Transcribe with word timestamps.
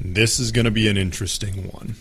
This 0.00 0.40
is 0.40 0.50
going 0.50 0.64
to 0.64 0.70
be 0.70 0.88
an 0.88 0.96
interesting 0.96 1.68
one. 1.68 1.96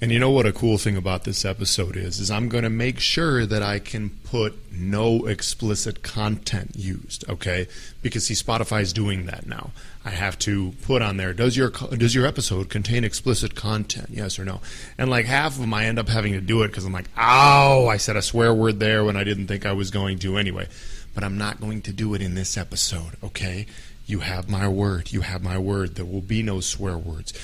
And 0.00 0.12
you 0.12 0.18
know 0.18 0.30
what 0.30 0.46
a 0.46 0.52
cool 0.52 0.78
thing 0.78 0.96
about 0.96 1.24
this 1.24 1.44
episode 1.44 1.96
is 1.96 2.20
is 2.20 2.30
I'm 2.30 2.48
going 2.48 2.62
to 2.62 2.70
make 2.70 3.00
sure 3.00 3.44
that 3.46 3.62
I 3.62 3.78
can 3.80 4.10
put 4.10 4.56
no 4.72 5.26
explicit 5.26 6.02
content 6.02 6.72
used, 6.76 7.28
okay? 7.28 7.66
Because 8.00 8.26
see 8.26 8.34
Spotify's 8.34 8.92
doing 8.92 9.26
that 9.26 9.46
now. 9.46 9.70
I 10.04 10.10
have 10.10 10.38
to 10.40 10.72
put 10.82 11.02
on 11.02 11.16
there 11.16 11.32
does 11.32 11.56
your 11.56 11.70
does 11.70 12.14
your 12.14 12.26
episode 12.26 12.70
contain 12.70 13.02
explicit 13.02 13.56
content? 13.56 14.10
Yes 14.10 14.38
or 14.38 14.44
no? 14.44 14.60
And 14.96 15.10
like 15.10 15.26
half 15.26 15.54
of 15.54 15.60
them 15.60 15.74
I 15.74 15.86
end 15.86 15.98
up 15.98 16.08
having 16.08 16.32
to 16.32 16.40
do 16.40 16.62
it 16.62 16.72
cuz 16.72 16.84
I'm 16.84 16.92
like, 16.92 17.08
"Oh, 17.16 17.88
I 17.88 17.96
said 17.96 18.16
a 18.16 18.22
swear 18.22 18.54
word 18.54 18.78
there 18.78 19.04
when 19.04 19.16
I 19.16 19.24
didn't 19.24 19.48
think 19.48 19.66
I 19.66 19.72
was 19.72 19.90
going 19.90 20.18
to 20.20 20.36
anyway." 20.38 20.68
But 21.14 21.24
I'm 21.24 21.38
not 21.38 21.60
going 21.60 21.82
to 21.82 21.92
do 21.92 22.14
it 22.14 22.22
in 22.22 22.34
this 22.34 22.56
episode, 22.56 23.16
okay? 23.24 23.66
You 24.08 24.20
have 24.20 24.48
my 24.48 24.66
word. 24.66 25.12
You 25.12 25.20
have 25.20 25.42
my 25.42 25.58
word. 25.58 25.96
There 25.96 26.04
will 26.06 26.22
be 26.22 26.42
no 26.42 26.60
swear 26.60 26.96
words. 26.96 27.34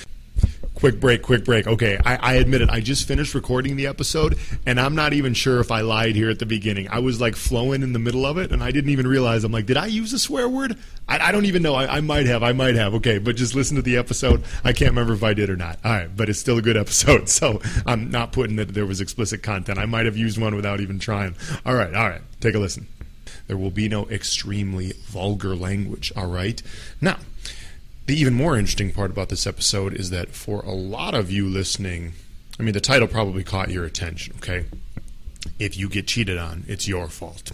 Quick 0.73 0.99
break, 0.99 1.21
quick 1.21 1.45
break. 1.45 1.67
Okay, 1.67 1.99
I, 2.03 2.15
I, 2.15 2.33
admit 2.33 2.61
it. 2.61 2.69
I 2.69 2.79
just 2.79 3.07
finished 3.07 3.35
recording 3.35 3.75
the 3.75 3.85
episode, 3.85 4.39
and 4.65 4.79
I'm 4.79 4.95
not 4.95 5.13
even 5.13 5.35
sure 5.35 5.59
if 5.59 5.71
I 5.71 5.81
lied 5.81 6.15
here 6.15 6.29
at 6.29 6.39
the 6.39 6.45
beginning. 6.47 6.89
I 6.89 6.99
was 6.99 7.21
like 7.21 7.35
flowing 7.35 7.83
in 7.83 7.93
the 7.93 7.99
middle 7.99 8.25
of 8.25 8.39
it, 8.39 8.51
and 8.51 8.63
I 8.63 8.71
didn't 8.71 8.89
even 8.89 9.07
realize. 9.07 9.43
I'm 9.43 9.51
like, 9.51 9.67
did 9.67 9.77
I 9.77 9.85
use 9.85 10.11
a 10.11 10.19
swear 10.19 10.49
word? 10.49 10.75
I, 11.07 11.29
I 11.29 11.31
don't 11.31 11.45
even 11.45 11.61
know. 11.61 11.75
I, 11.75 11.97
I, 11.97 12.01
might 12.01 12.25
have. 12.25 12.41
I 12.41 12.51
might 12.51 12.75
have. 12.75 12.95
Okay, 12.95 13.19
but 13.19 13.35
just 13.35 13.53
listen 13.53 13.75
to 13.75 13.83
the 13.83 13.95
episode. 13.97 14.43
I 14.63 14.73
can't 14.73 14.89
remember 14.89 15.13
if 15.13 15.23
I 15.23 15.35
did 15.35 15.51
or 15.51 15.55
not. 15.55 15.77
All 15.85 15.91
right, 15.91 16.09
but 16.13 16.29
it's 16.29 16.39
still 16.39 16.57
a 16.57 16.63
good 16.63 16.77
episode, 16.77 17.29
so 17.29 17.61
I'm 17.85 18.09
not 18.09 18.31
putting 18.31 18.55
that 18.55 18.73
there 18.73 18.87
was 18.87 19.01
explicit 19.01 19.43
content. 19.43 19.77
I 19.77 19.85
might 19.85 20.07
have 20.07 20.17
used 20.17 20.41
one 20.41 20.55
without 20.55 20.81
even 20.81 20.97
trying. 20.97 21.35
All 21.63 21.75
right, 21.75 21.93
all 21.93 22.09
right. 22.09 22.21
Take 22.41 22.55
a 22.55 22.59
listen. 22.59 22.87
There 23.47 23.57
will 23.57 23.71
be 23.71 23.87
no 23.87 24.07
extremely 24.09 24.93
vulgar 25.03 25.55
language. 25.55 26.11
All 26.15 26.27
right. 26.27 26.61
Now 26.99 27.17
the 28.05 28.19
even 28.19 28.33
more 28.33 28.57
interesting 28.57 28.91
part 28.91 29.11
about 29.11 29.29
this 29.29 29.47
episode 29.47 29.93
is 29.93 30.09
that 30.11 30.29
for 30.29 30.61
a 30.61 30.71
lot 30.71 31.15
of 31.15 31.31
you 31.31 31.47
listening, 31.47 32.13
I 32.59 32.63
mean, 32.63 32.73
the 32.73 32.81
title 32.81 33.07
probably 33.07 33.43
caught 33.43 33.71
your 33.71 33.83
attention, 33.83 34.35
okay? 34.37 34.65
If 35.59 35.77
you 35.77 35.89
get 35.89 36.07
cheated 36.07 36.37
on, 36.37 36.65
it's 36.67 36.87
your 36.87 37.07
fault. 37.07 37.51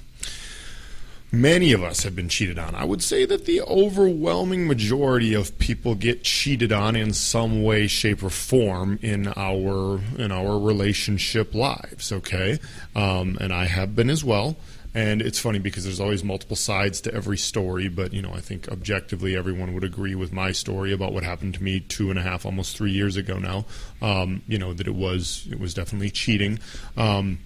Many 1.32 1.72
of 1.72 1.82
us 1.82 2.04
have 2.04 2.14
been 2.14 2.28
cheated 2.28 2.60
on. 2.60 2.76
I 2.76 2.84
would 2.84 3.02
say 3.02 3.24
that 3.26 3.46
the 3.46 3.62
overwhelming 3.62 4.68
majority 4.68 5.34
of 5.34 5.58
people 5.60 5.96
get 5.96 6.24
cheated 6.26 6.74
on 6.74 6.98
in 6.98 7.14
some 7.14 7.64
way, 7.64 7.88
shape, 7.88 8.22
or 8.22 8.30
form 8.30 9.00
in 9.02 9.30
our 9.38 10.02
in 10.18 10.34
our 10.34 10.60
relationship 10.60 11.56
lives. 11.56 12.12
Okay, 12.12 12.60
um, 12.98 13.38
and 13.40 13.54
I 13.54 13.66
have 13.66 13.96
been 13.96 14.10
as 14.10 14.26
well. 14.26 14.58
And 14.94 15.22
it's 15.22 15.40
funny 15.40 15.60
because 15.60 15.86
there's 15.86 16.02
always 16.02 16.24
multiple 16.24 16.58
sides 16.58 17.00
to 17.02 17.14
every 17.14 17.38
story, 17.38 17.88
but 17.88 18.14
you 18.14 18.22
know, 18.22 18.34
I 18.34 18.42
think 18.42 18.68
objectively 18.68 19.38
everyone 19.38 19.74
would 19.74 19.86
agree 19.86 20.16
with 20.16 20.34
my 20.34 20.52
story 20.52 20.92
about 20.92 21.14
what 21.14 21.24
happened 21.24 21.54
to 21.56 21.64
me 21.64 21.80
two 21.80 22.10
and 22.10 22.20
a 22.20 22.22
half, 22.22 22.46
almost 22.46 22.76
three 22.76 22.92
years 22.92 23.16
ago 23.16 23.38
now. 23.38 23.66
Um, 24.02 24.42
you 24.48 24.58
know 24.58 24.74
that 24.74 24.88
it 24.88 24.96
was 24.96 25.48
it 25.50 25.60
was 25.60 25.74
definitely 25.74 26.10
cheating. 26.10 26.60
Um, 26.98 27.40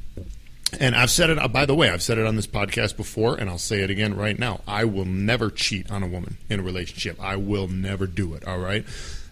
and 0.80 0.96
I've 0.96 1.12
said 1.12 1.30
it. 1.30 1.54
By 1.54 1.66
the 1.66 1.76
way, 1.76 1.90
I've 1.90 2.02
said 2.02 2.18
it 2.18 2.26
on 2.26 2.36
this 2.36 2.48
podcast 2.48 2.98
before, 2.98 3.36
and 3.36 3.50
I'll 3.50 3.58
say 3.58 3.82
it 3.82 3.90
again 3.90 4.16
right 4.16 4.38
now. 4.38 4.62
I 4.68 4.86
will 4.86 5.06
never 5.06 5.50
cheat 5.52 5.92
on 5.92 6.02
a 6.02 6.08
woman 6.08 6.38
in 6.50 6.60
a 6.60 6.64
relationship. 6.64 7.22
I 7.22 7.36
will 7.36 7.68
never 7.68 8.08
do 8.08 8.34
it. 8.34 8.46
All 8.46 8.60
right. 8.60 8.86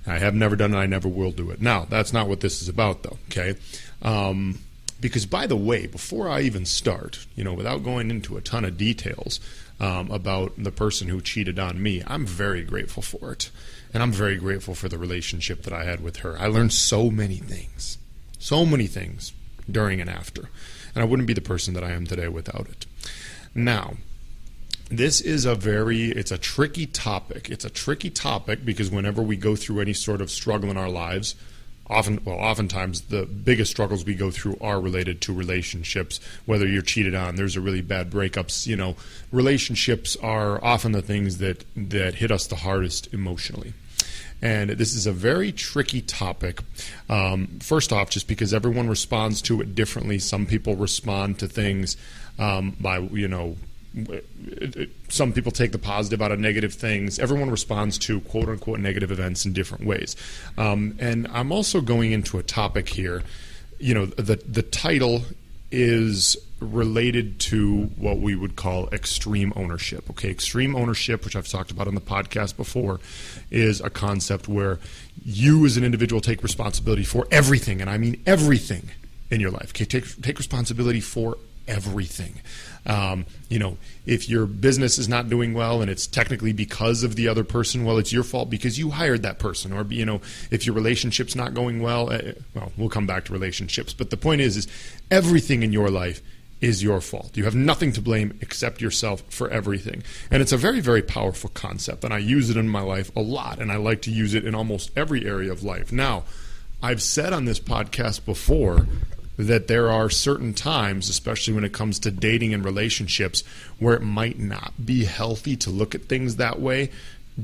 I 0.05 0.19
have 0.19 0.35
never 0.35 0.55
done 0.55 0.73
it. 0.73 0.77
I 0.77 0.85
never 0.85 1.07
will 1.07 1.31
do 1.31 1.49
it. 1.51 1.61
Now, 1.61 1.85
that's 1.89 2.13
not 2.13 2.27
what 2.27 2.41
this 2.41 2.61
is 2.61 2.69
about, 2.69 3.03
though. 3.03 3.17
Okay. 3.29 3.55
Um, 4.01 4.59
because, 5.03 5.25
by 5.25 5.45
the 5.45 5.57
way, 5.57 5.85
before 5.85 6.29
I 6.29 6.43
even 6.43 6.65
start, 6.65 7.27
you 7.35 7.43
know, 7.43 7.53
without 7.53 7.83
going 7.83 8.09
into 8.09 8.37
a 8.37 8.41
ton 8.41 8.63
of 8.63 8.77
details 8.77 9.41
um, 9.77 10.09
about 10.09 10.53
the 10.57 10.71
person 10.71 11.09
who 11.09 11.19
cheated 11.19 11.59
on 11.59 11.83
me, 11.83 12.01
I'm 12.07 12.25
very 12.25 12.63
grateful 12.63 13.03
for 13.03 13.33
it. 13.33 13.51
And 13.93 14.01
I'm 14.01 14.13
very 14.13 14.37
grateful 14.37 14.75
for 14.75 14.87
the 14.87 14.97
relationship 14.97 15.63
that 15.63 15.73
I 15.73 15.83
had 15.83 16.01
with 16.01 16.17
her. 16.19 16.39
I 16.39 16.47
learned 16.47 16.71
so 16.71 17.11
many 17.11 17.35
things, 17.35 17.97
so 18.39 18.65
many 18.65 18.87
things 18.87 19.33
during 19.69 19.99
and 19.99 20.09
after. 20.09 20.49
And 20.95 21.03
I 21.03 21.05
wouldn't 21.05 21.27
be 21.27 21.33
the 21.33 21.41
person 21.41 21.73
that 21.73 21.83
I 21.83 21.91
am 21.91 22.07
today 22.07 22.29
without 22.29 22.69
it. 22.69 22.85
Now, 23.53 23.95
this 24.89 25.19
is 25.19 25.43
a 25.43 25.53
very 25.53 26.11
it's 26.11 26.31
a 26.31 26.37
tricky 26.37 26.85
topic 26.85 27.49
it's 27.49 27.65
a 27.65 27.69
tricky 27.69 28.11
topic 28.11 28.63
because 28.63 28.91
whenever 28.91 29.23
we 29.23 29.35
go 29.35 29.55
through 29.55 29.79
any 29.79 29.93
sort 29.93 30.21
of 30.21 30.29
struggle 30.29 30.69
in 30.69 30.77
our 30.77 30.89
lives 30.89 31.35
often 31.87 32.19
well 32.23 32.37
oftentimes 32.37 33.01
the 33.01 33.25
biggest 33.25 33.69
struggles 33.69 34.05
we 34.05 34.15
go 34.15 34.31
through 34.31 34.57
are 34.61 34.79
related 34.79 35.19
to 35.21 35.33
relationships 35.33 36.19
whether 36.45 36.67
you're 36.67 36.81
cheated 36.81 37.13
on 37.13 37.35
there's 37.35 37.55
a 37.55 37.61
really 37.61 37.81
bad 37.81 38.09
breakups 38.09 38.65
you 38.65 38.75
know 38.75 38.95
relationships 39.31 40.15
are 40.17 40.63
often 40.63 40.93
the 40.93 41.01
things 41.01 41.39
that 41.39 41.65
that 41.75 42.15
hit 42.15 42.31
us 42.31 42.47
the 42.47 42.55
hardest 42.55 43.13
emotionally 43.13 43.73
and 44.43 44.71
this 44.71 44.93
is 44.93 45.07
a 45.07 45.13
very 45.13 45.53
tricky 45.53 46.01
topic. 46.01 46.59
Um, 47.07 47.47
first 47.61 47.93
off, 47.93 48.09
just 48.09 48.27
because 48.27 48.53
everyone 48.53 48.89
responds 48.89 49.41
to 49.43 49.61
it 49.61 49.73
differently. 49.73 50.19
Some 50.19 50.45
people 50.45 50.75
respond 50.75 51.39
to 51.39 51.47
things 51.47 51.95
um, 52.37 52.75
by, 52.77 52.97
you 52.97 53.29
know, 53.29 53.55
some 55.09 55.33
people 55.33 55.51
take 55.51 55.71
the 55.71 55.77
positive 55.77 56.21
out 56.21 56.31
of 56.31 56.39
negative 56.39 56.73
things. 56.73 57.19
Everyone 57.19 57.49
responds 57.49 57.97
to 57.99 58.21
quote 58.21 58.49
unquote 58.49 58.79
negative 58.79 59.11
events 59.11 59.45
in 59.45 59.53
different 59.53 59.85
ways. 59.85 60.15
Um, 60.57 60.95
and 60.99 61.27
I'm 61.27 61.51
also 61.51 61.81
going 61.81 62.11
into 62.11 62.39
a 62.39 62.43
topic 62.43 62.89
here. 62.89 63.23
You 63.79 63.93
know, 63.93 64.05
the 64.05 64.35
the 64.35 64.63
title 64.63 65.23
is 65.71 66.37
related 66.59 67.39
to 67.39 67.83
what 67.97 68.19
we 68.19 68.35
would 68.35 68.55
call 68.55 68.87
extreme 68.91 69.53
ownership. 69.55 70.09
Okay, 70.11 70.29
extreme 70.29 70.75
ownership, 70.75 71.25
which 71.25 71.35
I've 71.35 71.47
talked 71.47 71.71
about 71.71 71.87
on 71.87 71.95
the 71.95 72.01
podcast 72.01 72.57
before, 72.57 72.99
is 73.51 73.81
a 73.81 73.89
concept 73.89 74.47
where 74.47 74.79
you 75.23 75.65
as 75.65 75.77
an 75.77 75.83
individual 75.83 76.21
take 76.21 76.41
responsibility 76.41 77.03
for 77.03 77.27
everything, 77.31 77.81
and 77.81 77.89
I 77.89 77.97
mean 77.97 78.21
everything 78.25 78.89
in 79.29 79.39
your 79.39 79.51
life. 79.51 79.69
Okay, 79.69 79.85
take 79.85 80.21
take 80.21 80.37
responsibility 80.37 80.99
for 80.99 81.37
everything. 81.67 82.41
Um, 82.85 83.25
you 83.49 83.59
know, 83.59 83.77
if 84.05 84.27
your 84.27 84.45
business 84.45 84.97
is 84.97 85.07
not 85.07 85.29
doing 85.29 85.53
well 85.53 85.81
and 85.81 85.89
it's 85.89 86.05
technically 86.05 86.51
because 86.51 87.03
of 87.03 87.15
the 87.15 87.27
other 87.27 87.43
person, 87.43 87.85
well, 87.85 87.97
it's 87.97 88.11
your 88.11 88.23
fault 88.23 88.49
because 88.49 88.77
you 88.77 88.89
hired 88.89 89.23
that 89.23 89.39
person. 89.39 89.71
Or 89.71 89.85
you 89.89 90.05
know, 90.05 90.21
if 90.51 90.65
your 90.65 90.75
relationship's 90.75 91.35
not 91.35 91.53
going 91.53 91.81
well, 91.81 92.11
uh, 92.11 92.33
well, 92.53 92.71
we'll 92.77 92.89
come 92.89 93.07
back 93.07 93.25
to 93.25 93.33
relationships. 93.33 93.93
But 93.93 94.09
the 94.09 94.17
point 94.17 94.41
is, 94.41 94.57
is 94.57 94.67
everything 95.09 95.63
in 95.63 95.71
your 95.71 95.89
life 95.89 96.21
is 96.63 96.81
your 96.81 97.01
fault. 97.01 97.35
You 97.35 97.43
have 97.43 97.55
nothing 97.55 97.91
to 97.91 98.01
blame 98.01 98.37
except 98.39 98.81
yourself 98.81 99.21
for 99.27 99.49
everything. 99.49 100.01
And 100.31 100.41
it's 100.41 100.53
a 100.53 100.57
very, 100.57 100.79
very 100.79 101.01
powerful 101.01 101.49
concept. 101.49 102.05
And 102.05 102.13
I 102.13 102.19
use 102.19 102.49
it 102.49 102.55
in 102.55 102.69
my 102.69 102.79
life 102.79 103.13
a 103.17 103.19
lot. 103.19 103.59
And 103.59 103.69
I 103.69 103.75
like 103.75 104.01
to 104.03 104.11
use 104.11 104.33
it 104.33 104.45
in 104.45 104.55
almost 104.55 104.89
every 104.95 105.25
area 105.25 105.51
of 105.51 105.61
life. 105.61 105.91
Now, 105.91 106.23
I've 106.81 107.01
said 107.01 107.33
on 107.33 107.43
this 107.43 107.59
podcast 107.59 108.23
before 108.23 108.87
that 109.37 109.67
there 109.67 109.89
are 109.89 110.09
certain 110.09 110.53
times, 110.53 111.09
especially 111.09 111.53
when 111.53 111.63
it 111.63 111.73
comes 111.73 111.99
to 111.99 112.11
dating 112.11 112.53
and 112.53 112.63
relationships, 112.63 113.43
where 113.79 113.95
it 113.95 114.01
might 114.01 114.39
not 114.39 114.73
be 114.83 115.05
healthy 115.05 115.55
to 115.57 115.69
look 115.69 115.95
at 115.95 116.03
things 116.03 116.35
that 116.35 116.59
way 116.59 116.89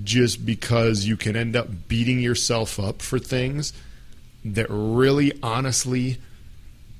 just 0.03 0.45
because 0.45 1.05
you 1.05 1.17
can 1.17 1.35
end 1.35 1.55
up 1.55 1.67
beating 1.87 2.19
yourself 2.19 2.79
up 2.79 3.01
for 3.01 3.17
things 3.17 3.73
that 4.45 4.67
really 4.69 5.31
honestly 5.41 6.17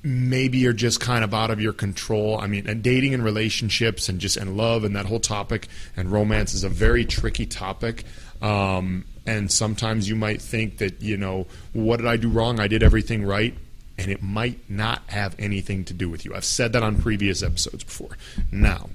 maybe 0.02 0.66
are 0.66 0.72
just 0.72 0.98
kind 1.00 1.22
of 1.22 1.34
out 1.34 1.50
of 1.50 1.60
your 1.60 1.72
control. 1.72 2.38
I 2.40 2.46
mean, 2.46 2.66
and 2.66 2.82
dating 2.82 3.14
and 3.14 3.22
relationships 3.22 4.08
and 4.08 4.18
just 4.18 4.36
and 4.36 4.56
love 4.56 4.82
and 4.82 4.96
that 4.96 5.06
whole 5.06 5.20
topic 5.20 5.68
and 5.96 6.10
romance 6.10 6.54
is 6.54 6.64
a 6.64 6.68
very 6.68 7.04
tricky 7.04 7.46
topic. 7.46 8.04
Um, 8.40 9.04
and 9.26 9.52
sometimes 9.52 10.08
you 10.08 10.16
might 10.16 10.40
think 10.40 10.78
that 10.78 11.02
you 11.02 11.16
know 11.16 11.46
what 11.72 11.98
did 11.98 12.06
I 12.06 12.16
do 12.16 12.28
wrong? 12.28 12.58
I 12.58 12.66
did 12.66 12.82
everything 12.82 13.24
right 13.24 13.54
and 14.00 14.10
it 14.10 14.22
might 14.22 14.58
not 14.68 15.02
have 15.08 15.36
anything 15.38 15.84
to 15.84 15.92
do 15.92 16.08
with 16.08 16.24
you. 16.24 16.34
I've 16.34 16.44
said 16.44 16.72
that 16.72 16.82
on 16.82 17.00
previous 17.00 17.42
episodes 17.42 17.84
before. 17.84 18.16
Now, 18.50 18.88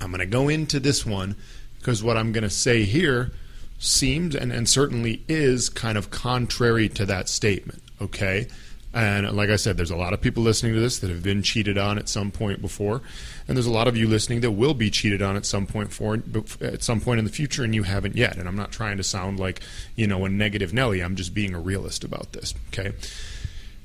I'm 0.00 0.10
going 0.10 0.20
to 0.20 0.26
go 0.26 0.48
into 0.48 0.78
this 0.78 1.04
one 1.04 1.34
because 1.78 2.02
what 2.04 2.16
I'm 2.16 2.30
going 2.30 2.44
to 2.44 2.50
say 2.50 2.84
here 2.84 3.32
seems 3.80 4.36
and, 4.36 4.52
and 4.52 4.68
certainly 4.68 5.22
is 5.28 5.68
kind 5.68 5.98
of 5.98 6.10
contrary 6.10 6.88
to 6.90 7.04
that 7.06 7.28
statement, 7.28 7.82
okay? 8.00 8.46
And 8.94 9.28
like 9.34 9.50
I 9.50 9.56
said, 9.56 9.76
there's 9.76 9.90
a 9.90 9.96
lot 9.96 10.12
of 10.12 10.20
people 10.20 10.42
listening 10.42 10.74
to 10.74 10.80
this 10.80 10.98
that 10.98 11.10
have 11.10 11.22
been 11.22 11.42
cheated 11.42 11.78
on 11.78 11.98
at 11.98 12.08
some 12.08 12.30
point 12.30 12.60
before, 12.60 13.00
and 13.48 13.56
there's 13.56 13.66
a 13.66 13.72
lot 13.72 13.88
of 13.88 13.96
you 13.96 14.06
listening 14.06 14.42
that 14.42 14.50
will 14.50 14.74
be 14.74 14.90
cheated 14.90 15.22
on 15.22 15.34
at 15.34 15.46
some 15.46 15.66
point 15.66 15.92
for 15.92 16.22
at 16.60 16.82
some 16.82 17.00
point 17.00 17.18
in 17.18 17.24
the 17.24 17.30
future, 17.30 17.64
and 17.64 17.74
you 17.74 17.84
haven't 17.84 18.16
yet. 18.16 18.36
And 18.36 18.46
I'm 18.46 18.54
not 18.54 18.70
trying 18.70 18.98
to 18.98 19.02
sound 19.02 19.40
like 19.40 19.62
you 19.96 20.06
know 20.06 20.26
a 20.26 20.28
negative 20.28 20.74
Nelly. 20.74 21.00
I'm 21.00 21.16
just 21.16 21.32
being 21.32 21.54
a 21.54 21.58
realist 21.58 22.04
about 22.04 22.32
this. 22.32 22.54
Okay, 22.68 22.92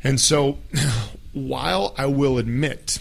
and 0.07 0.21
so, 0.21 0.57
while 1.33 1.94
I 1.98 2.06
will 2.06 2.38
admit 2.38 2.98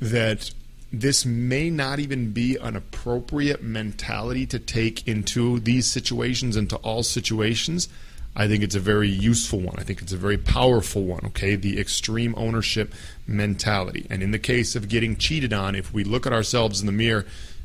that 0.00 0.50
this 0.92 1.24
may 1.24 1.70
not 1.70 2.00
even 2.00 2.32
be 2.32 2.56
an 2.56 2.74
appropriate 2.74 3.62
mentality 3.62 4.44
to 4.46 4.58
take 4.58 5.06
into 5.06 5.60
these 5.60 5.86
situations, 5.86 6.56
into 6.56 6.74
all 6.78 7.04
situations, 7.04 7.88
I 8.34 8.48
think 8.48 8.64
it's 8.64 8.74
a 8.74 8.80
very 8.80 9.08
useful 9.08 9.60
one. 9.60 9.76
I 9.78 9.84
think 9.84 10.02
it's 10.02 10.12
a 10.12 10.16
very 10.16 10.36
powerful 10.36 11.04
one, 11.04 11.24
okay? 11.26 11.54
The 11.54 11.78
extreme 11.78 12.34
ownership 12.36 12.92
mentality. 13.24 14.08
And 14.10 14.20
in 14.20 14.32
the 14.32 14.40
case 14.40 14.74
of 14.74 14.88
getting 14.88 15.16
cheated 15.16 15.52
on, 15.52 15.76
if 15.76 15.94
we 15.94 16.02
look 16.02 16.26
at 16.26 16.32
ourselves 16.32 16.80
in 16.80 16.86
the 16.86 16.92
mirror 16.92 17.24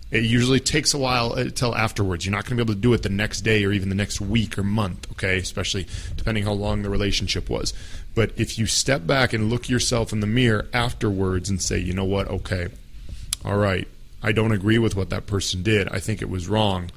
It 0.10 0.24
usually 0.24 0.60
takes 0.60 0.94
a 0.94 0.98
while 0.98 1.34
uh, 1.34 1.42
until 1.42 1.76
afterwards. 1.76 2.26
You're 2.26 2.32
not 2.32 2.46
going 2.46 2.58
to 2.58 2.64
be 2.64 2.72
able 2.72 2.76
to 2.76 2.80
do 2.80 2.94
it 2.94 3.04
the 3.04 3.10
next 3.10 3.42
day 3.42 3.66
or 3.66 3.72
even 3.72 3.90
the 3.90 3.96
next 3.96 4.22
week 4.22 4.58
or 4.58 4.64
month, 4.64 5.10
okay? 5.12 5.38
Especially 5.38 5.88
depending 6.16 6.44
how 6.44 6.54
long 6.54 6.82
the 6.82 6.90
relationship 6.90 7.50
was. 7.50 7.74
But 8.16 8.32
if 8.38 8.58
you 8.58 8.66
step 8.66 9.06
back 9.06 9.34
and 9.34 9.50
look 9.50 9.70
yourself 9.70 10.14
in 10.14 10.22
the 10.22 10.28
mirror 10.28 10.68
afterwards 10.74 11.50
and 11.50 11.62
say, 11.62 11.78
you 11.78 11.94
know 11.94 12.06
what, 12.06 12.28
okay, 12.28 12.70
all 13.44 13.58
right, 13.58 13.88
I 14.24 14.32
don't 14.32 14.52
agree 14.52 14.80
with 14.80 14.96
what 14.96 15.10
that 15.10 15.28
person 15.28 15.62
did. 15.62 15.88
I 15.90 16.00
think 16.00 16.22
it 16.22 16.30
was 16.30 16.48
wrong, 16.48 16.90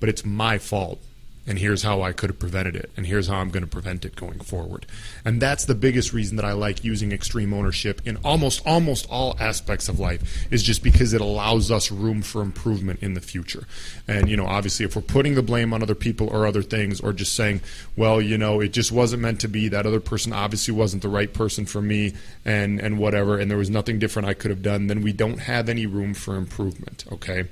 but 0.00 0.08
it's 0.08 0.24
my 0.24 0.58
fault 0.58 1.00
and 1.46 1.58
here's 1.58 1.82
how 1.82 2.02
I 2.02 2.12
could 2.12 2.30
have 2.30 2.38
prevented 2.38 2.76
it, 2.76 2.90
and 2.96 3.04
here's 3.04 3.26
how 3.26 3.36
I'm 3.36 3.50
going 3.50 3.64
to 3.64 3.68
prevent 3.68 4.04
it 4.04 4.14
going 4.14 4.38
forward. 4.38 4.86
And 5.24 5.42
that's 5.42 5.64
the 5.64 5.74
biggest 5.74 6.12
reason 6.12 6.36
that 6.36 6.44
I 6.44 6.52
like 6.52 6.84
using 6.84 7.10
extreme 7.10 7.52
ownership 7.52 8.00
in 8.04 8.16
almost 8.24 8.62
almost 8.64 9.06
all 9.10 9.36
aspects 9.40 9.88
of 9.88 9.98
life 9.98 10.46
is 10.52 10.62
just 10.62 10.84
because 10.84 11.12
it 11.12 11.20
allows 11.20 11.70
us 11.70 11.90
room 11.90 12.22
for 12.22 12.42
improvement 12.42 13.02
in 13.02 13.14
the 13.14 13.20
future. 13.20 13.66
And 14.06 14.28
you 14.28 14.36
know, 14.36 14.46
obviously 14.46 14.86
if 14.86 14.94
we're 14.94 15.02
putting 15.02 15.34
the 15.34 15.42
blame 15.42 15.72
on 15.72 15.82
other 15.82 15.96
people 15.96 16.28
or 16.28 16.46
other 16.46 16.62
things 16.62 17.00
or 17.00 17.12
just 17.12 17.34
saying, 17.34 17.60
well, 17.96 18.20
you 18.20 18.38
know, 18.38 18.60
it 18.60 18.72
just 18.72 18.92
wasn't 18.92 19.22
meant 19.22 19.40
to 19.40 19.48
be, 19.48 19.68
that 19.68 19.84
other 19.84 20.00
person 20.00 20.32
obviously 20.32 20.74
wasn't 20.74 21.02
the 21.02 21.08
right 21.08 21.32
person 21.32 21.66
for 21.66 21.82
me 21.82 22.14
and 22.44 22.78
and 22.78 22.98
whatever 22.98 23.38
and 23.38 23.50
there 23.50 23.58
was 23.58 23.70
nothing 23.70 23.98
different 23.98 24.28
I 24.28 24.34
could 24.34 24.50
have 24.50 24.62
done, 24.62 24.86
then 24.86 25.02
we 25.02 25.12
don't 25.12 25.38
have 25.38 25.68
any 25.68 25.86
room 25.86 26.14
for 26.14 26.36
improvement, 26.36 27.04
okay? 27.10 27.48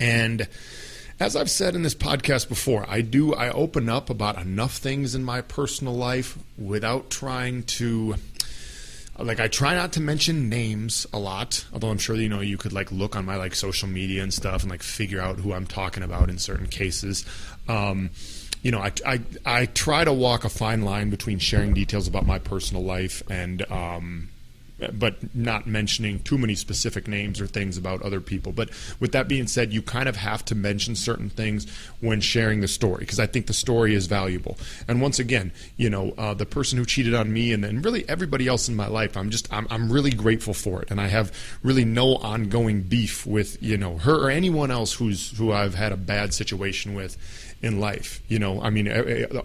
And 0.00 0.48
as 1.22 1.36
I've 1.36 1.50
said 1.50 1.76
in 1.76 1.84
this 1.84 1.94
podcast 1.94 2.48
before, 2.48 2.84
I 2.88 3.00
do 3.00 3.32
I 3.32 3.50
open 3.50 3.88
up 3.88 4.10
about 4.10 4.42
enough 4.42 4.78
things 4.78 5.14
in 5.14 5.22
my 5.22 5.40
personal 5.40 5.94
life 5.94 6.36
without 6.58 7.10
trying 7.10 7.62
to 7.78 8.16
like 9.16 9.38
I 9.38 9.46
try 9.46 9.76
not 9.76 9.92
to 9.92 10.00
mention 10.00 10.48
names 10.48 11.06
a 11.12 11.20
lot, 11.20 11.64
although 11.72 11.90
I'm 11.90 11.98
sure 11.98 12.16
you 12.16 12.28
know 12.28 12.40
you 12.40 12.56
could 12.56 12.72
like 12.72 12.90
look 12.90 13.14
on 13.14 13.24
my 13.24 13.36
like 13.36 13.54
social 13.54 13.86
media 13.86 14.24
and 14.24 14.34
stuff 14.34 14.62
and 14.62 14.70
like 14.70 14.82
figure 14.82 15.20
out 15.20 15.38
who 15.38 15.52
I'm 15.52 15.64
talking 15.64 16.02
about 16.02 16.28
in 16.28 16.38
certain 16.38 16.66
cases. 16.66 17.24
Um, 17.68 18.10
you 18.62 18.72
know, 18.72 18.80
I, 18.80 18.90
I, 19.06 19.20
I 19.46 19.66
try 19.66 20.02
to 20.02 20.12
walk 20.12 20.44
a 20.44 20.48
fine 20.48 20.82
line 20.82 21.10
between 21.10 21.38
sharing 21.38 21.72
details 21.72 22.08
about 22.08 22.26
my 22.26 22.40
personal 22.40 22.82
life 22.82 23.22
and 23.30 23.62
um, 23.70 24.28
but 24.92 25.34
not 25.34 25.66
mentioning 25.66 26.20
too 26.20 26.38
many 26.38 26.54
specific 26.54 27.06
names 27.08 27.40
or 27.40 27.46
things 27.46 27.76
about 27.76 28.02
other 28.02 28.20
people. 28.20 28.52
But 28.52 28.70
with 29.00 29.12
that 29.12 29.28
being 29.28 29.46
said, 29.46 29.72
you 29.72 29.82
kind 29.82 30.08
of 30.08 30.16
have 30.16 30.44
to 30.46 30.54
mention 30.54 30.96
certain 30.96 31.30
things 31.30 31.66
when 32.00 32.20
sharing 32.20 32.60
the 32.60 32.68
story 32.68 33.00
because 33.00 33.20
I 33.20 33.26
think 33.26 33.46
the 33.46 33.52
story 33.52 33.94
is 33.94 34.06
valuable. 34.06 34.56
And 34.88 35.00
once 35.00 35.18
again, 35.18 35.52
you 35.76 35.90
know, 35.90 36.12
uh, 36.18 36.34
the 36.34 36.46
person 36.46 36.78
who 36.78 36.84
cheated 36.84 37.14
on 37.14 37.32
me 37.32 37.52
and, 37.52 37.64
and 37.64 37.84
really 37.84 38.08
everybody 38.08 38.46
else 38.48 38.68
in 38.68 38.76
my 38.76 38.88
life, 38.88 39.16
I'm 39.16 39.30
just 39.30 39.52
I'm, 39.52 39.66
I'm 39.70 39.90
really 39.90 40.10
grateful 40.10 40.54
for 40.54 40.82
it, 40.82 40.90
and 40.90 41.00
I 41.00 41.08
have 41.08 41.32
really 41.62 41.84
no 41.84 42.16
ongoing 42.16 42.82
beef 42.82 43.26
with 43.26 43.62
you 43.62 43.76
know 43.76 43.98
her 43.98 44.26
or 44.26 44.30
anyone 44.30 44.70
else 44.70 44.92
who's 44.94 45.36
who 45.36 45.52
I've 45.52 45.74
had 45.74 45.92
a 45.92 45.96
bad 45.96 46.34
situation 46.34 46.94
with 46.94 47.16
in 47.62 47.80
life. 47.80 48.20
You 48.28 48.38
know, 48.38 48.60
I 48.60 48.70
mean, 48.70 48.90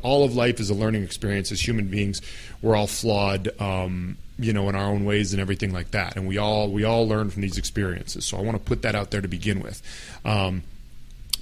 all 0.01 0.23
of 0.23 0.35
life 0.35 0.59
is 0.59 0.69
a 0.69 0.73
learning 0.73 1.03
experience. 1.03 1.51
As 1.51 1.65
human 1.65 1.87
beings, 1.87 2.21
we're 2.61 2.75
all 2.75 2.87
flawed. 2.87 3.49
Um, 3.61 4.17
you 4.39 4.53
know, 4.53 4.69
in 4.69 4.75
our 4.75 4.85
own 4.85 5.05
ways 5.05 5.33
and 5.33 5.41
everything 5.41 5.73
like 5.73 5.91
that. 5.91 6.15
And 6.15 6.27
we 6.27 6.37
all 6.37 6.69
we 6.71 6.83
all 6.83 7.07
learn 7.07 7.29
from 7.29 7.41
these 7.41 7.57
experiences. 7.57 8.25
So 8.25 8.37
I 8.37 8.41
want 8.41 8.57
to 8.57 8.63
put 8.63 8.81
that 8.83 8.95
out 8.95 9.11
there 9.11 9.21
to 9.21 9.27
begin 9.27 9.61
with, 9.61 9.81
um, 10.25 10.63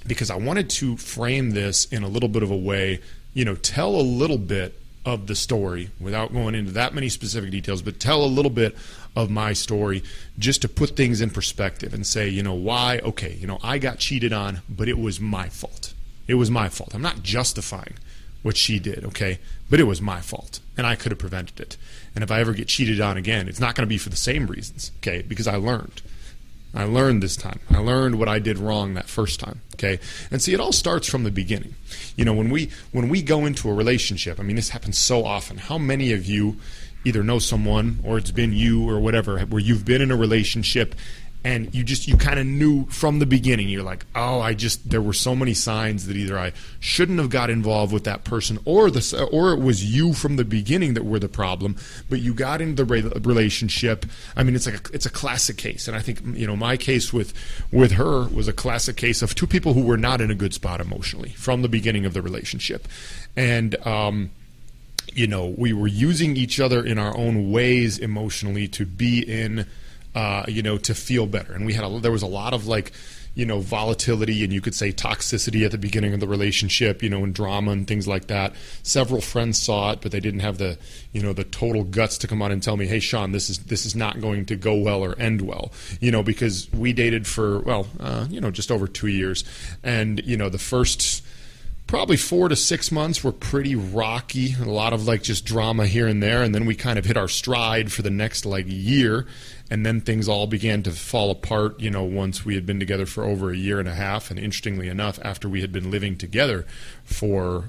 because 0.06 0.30
I 0.30 0.36
wanted 0.36 0.70
to 0.70 0.96
frame 0.96 1.50
this 1.50 1.86
in 1.86 2.02
a 2.02 2.08
little 2.08 2.28
bit 2.28 2.42
of 2.42 2.50
a 2.50 2.56
way. 2.56 3.00
You 3.34 3.44
know, 3.44 3.54
tell 3.54 3.94
a 3.94 4.02
little 4.02 4.38
bit 4.38 4.74
of 5.04 5.28
the 5.28 5.36
story 5.36 5.90
without 6.00 6.32
going 6.32 6.54
into 6.54 6.72
that 6.72 6.92
many 6.92 7.08
specific 7.08 7.50
details, 7.50 7.80
but 7.80 8.00
tell 8.00 8.24
a 8.24 8.26
little 8.26 8.50
bit 8.50 8.76
of 9.14 9.30
my 9.30 9.52
story 9.52 10.02
just 10.38 10.62
to 10.62 10.68
put 10.68 10.96
things 10.96 11.20
in 11.20 11.30
perspective 11.30 11.94
and 11.94 12.06
say, 12.06 12.28
you 12.28 12.42
know, 12.42 12.54
why? 12.54 12.98
Okay, 12.98 13.34
you 13.34 13.46
know, 13.46 13.58
I 13.62 13.78
got 13.78 13.98
cheated 13.98 14.32
on, 14.32 14.62
but 14.68 14.88
it 14.88 14.98
was 14.98 15.20
my 15.20 15.48
fault. 15.48 15.94
It 16.26 16.34
was 16.34 16.50
my 16.50 16.68
fault. 16.68 16.92
I'm 16.92 17.02
not 17.02 17.22
justifying 17.22 17.94
what 18.42 18.56
she 18.56 18.78
did, 18.78 19.04
okay? 19.04 19.38
But 19.70 19.80
it 19.80 19.84
was 19.84 20.02
my 20.02 20.20
fault, 20.20 20.60
and 20.76 20.86
I 20.86 20.96
could 20.96 21.12
have 21.12 21.18
prevented 21.18 21.60
it. 21.60 21.76
And 22.14 22.22
if 22.22 22.30
I 22.30 22.40
ever 22.40 22.52
get 22.52 22.68
cheated 22.68 23.00
on 23.00 23.16
again, 23.16 23.48
it's 23.48 23.60
not 23.60 23.74
going 23.74 23.86
to 23.86 23.88
be 23.88 23.98
for 23.98 24.08
the 24.08 24.16
same 24.16 24.46
reasons, 24.46 24.92
okay? 24.98 25.22
Because 25.22 25.46
I 25.46 25.56
learned. 25.56 26.02
I 26.74 26.84
learned 26.84 27.22
this 27.22 27.36
time. 27.36 27.60
I 27.70 27.78
learned 27.78 28.18
what 28.18 28.28
I 28.28 28.38
did 28.38 28.58
wrong 28.58 28.94
that 28.94 29.08
first 29.08 29.40
time. 29.40 29.62
Okay, 29.74 29.98
and 30.30 30.42
see, 30.42 30.52
it 30.52 30.60
all 30.60 30.72
starts 30.72 31.08
from 31.08 31.24
the 31.24 31.30
beginning. 31.30 31.74
You 32.16 32.24
know, 32.26 32.34
when 32.34 32.50
we 32.50 32.70
when 32.92 33.08
we 33.08 33.22
go 33.22 33.46
into 33.46 33.70
a 33.70 33.74
relationship, 33.74 34.38
I 34.38 34.42
mean, 34.42 34.56
this 34.56 34.70
happens 34.70 34.98
so 34.98 35.24
often. 35.24 35.56
How 35.56 35.78
many 35.78 36.12
of 36.12 36.26
you 36.26 36.58
either 37.04 37.22
know 37.22 37.38
someone 37.38 38.00
or 38.04 38.18
it's 38.18 38.30
been 38.30 38.52
you 38.52 38.88
or 38.88 38.98
whatever 39.00 39.38
where 39.40 39.60
you've 39.60 39.84
been 39.84 40.02
in 40.02 40.10
a 40.10 40.16
relationship 40.16 40.94
and 41.44 41.72
you 41.74 41.84
just 41.84 42.08
you 42.08 42.16
kind 42.16 42.40
of 42.40 42.46
knew 42.46 42.86
from 42.86 43.18
the 43.20 43.26
beginning 43.26 43.68
you're 43.68 43.82
like 43.82 44.04
oh 44.14 44.40
i 44.40 44.52
just 44.52 44.90
there 44.90 45.00
were 45.00 45.12
so 45.12 45.34
many 45.34 45.54
signs 45.54 46.06
that 46.06 46.16
either 46.16 46.38
i 46.38 46.52
shouldn't 46.80 47.18
have 47.18 47.30
got 47.30 47.50
involved 47.50 47.92
with 47.92 48.04
that 48.04 48.24
person 48.24 48.58
or 48.64 48.90
the 48.90 49.28
or 49.32 49.52
it 49.52 49.60
was 49.60 49.84
you 49.94 50.12
from 50.12 50.36
the 50.36 50.44
beginning 50.44 50.94
that 50.94 51.04
were 51.04 51.18
the 51.18 51.28
problem 51.28 51.76
but 52.10 52.20
you 52.20 52.34
got 52.34 52.60
into 52.60 52.84
the 52.84 53.20
relationship. 53.20 54.06
I 54.36 54.42
mean 54.42 54.54
it's 54.54 54.66
like 54.66 54.88
a, 54.88 54.92
it's 54.92 55.06
a 55.06 55.10
classic 55.10 55.56
case 55.56 55.86
and 55.86 55.96
i 55.96 56.00
think 56.00 56.20
you 56.36 56.46
know 56.46 56.56
my 56.56 56.76
case 56.76 57.12
with 57.12 57.32
with 57.70 57.92
her 57.92 58.26
was 58.28 58.48
a 58.48 58.52
classic 58.52 58.96
case 58.96 59.22
of 59.22 59.34
two 59.34 59.46
people 59.46 59.74
who 59.74 59.82
were 59.82 59.96
not 59.96 60.20
in 60.20 60.30
a 60.30 60.34
good 60.34 60.54
spot 60.54 60.80
emotionally 60.80 61.30
from 61.30 61.62
the 61.62 61.68
beginning 61.68 62.04
of 62.04 62.12
the 62.12 62.22
relationship 62.22 62.88
and 63.36 63.76
um 63.86 64.30
you 65.12 65.26
know 65.26 65.54
we 65.56 65.72
were 65.72 65.86
using 65.86 66.36
each 66.36 66.60
other 66.60 66.84
in 66.84 66.98
our 66.98 67.16
own 67.16 67.50
ways 67.50 67.98
emotionally 67.98 68.68
to 68.68 68.84
be 68.84 69.20
in 69.20 69.66
uh, 70.16 70.46
you 70.48 70.62
know, 70.62 70.78
to 70.78 70.94
feel 70.94 71.26
better. 71.26 71.52
And 71.52 71.66
we 71.66 71.74
had 71.74 71.84
a, 71.84 72.00
there 72.00 72.10
was 72.10 72.22
a 72.22 72.26
lot 72.26 72.54
of 72.54 72.66
like, 72.66 72.92
you 73.34 73.44
know, 73.44 73.60
volatility 73.60 74.42
and 74.44 74.50
you 74.50 74.62
could 74.62 74.74
say 74.74 74.90
toxicity 74.90 75.62
at 75.66 75.72
the 75.72 75.76
beginning 75.76 76.14
of 76.14 76.20
the 76.20 76.26
relationship, 76.26 77.02
you 77.02 77.10
know, 77.10 77.22
and 77.22 77.34
drama 77.34 77.72
and 77.72 77.86
things 77.86 78.08
like 78.08 78.28
that. 78.28 78.54
Several 78.82 79.20
friends 79.20 79.60
saw 79.60 79.92
it, 79.92 80.00
but 80.00 80.12
they 80.12 80.20
didn't 80.20 80.40
have 80.40 80.56
the, 80.56 80.78
you 81.12 81.22
know, 81.22 81.34
the 81.34 81.44
total 81.44 81.84
guts 81.84 82.16
to 82.16 82.26
come 82.26 82.40
out 82.40 82.50
and 82.50 82.62
tell 82.62 82.78
me, 82.78 82.86
"Hey, 82.86 82.98
Sean, 82.98 83.32
this 83.32 83.50
is 83.50 83.58
this 83.58 83.84
is 83.84 83.94
not 83.94 84.22
going 84.22 84.46
to 84.46 84.56
go 84.56 84.74
well 84.74 85.04
or 85.04 85.18
end 85.18 85.42
well," 85.42 85.70
you 86.00 86.10
know, 86.10 86.22
because 86.22 86.66
we 86.72 86.94
dated 86.94 87.26
for 87.26 87.60
well, 87.60 87.86
uh, 88.00 88.26
you 88.30 88.40
know, 88.40 88.50
just 88.50 88.70
over 88.70 88.88
two 88.88 89.08
years, 89.08 89.44
and 89.82 90.22
you 90.24 90.38
know, 90.38 90.48
the 90.48 90.56
first 90.56 91.22
probably 91.86 92.16
four 92.16 92.48
to 92.48 92.56
six 92.56 92.90
months 92.90 93.22
were 93.22 93.30
pretty 93.30 93.76
rocky 93.76 94.54
a 94.60 94.64
lot 94.64 94.92
of 94.92 95.06
like 95.06 95.22
just 95.22 95.44
drama 95.44 95.86
here 95.86 96.08
and 96.08 96.20
there 96.20 96.42
and 96.42 96.52
then 96.52 96.66
we 96.66 96.74
kind 96.74 96.98
of 96.98 97.04
hit 97.04 97.16
our 97.16 97.28
stride 97.28 97.92
for 97.92 98.02
the 98.02 98.10
next 98.10 98.44
like 98.44 98.64
year 98.66 99.24
and 99.70 99.84
then 99.84 100.00
things 100.00 100.28
all 100.28 100.46
began 100.46 100.82
to 100.82 100.90
fall 100.90 101.30
apart 101.30 101.78
you 101.80 101.90
know 101.90 102.04
once 102.04 102.44
we 102.44 102.54
had 102.54 102.66
been 102.66 102.78
together 102.78 103.06
for 103.06 103.24
over 103.24 103.50
a 103.50 103.56
year 103.56 103.78
and 103.78 103.88
a 103.88 103.94
half 103.94 104.30
and 104.30 104.38
interestingly 104.38 104.88
enough 104.88 105.18
after 105.22 105.48
we 105.48 105.60
had 105.60 105.72
been 105.72 105.90
living 105.90 106.16
together 106.16 106.66
for 107.04 107.64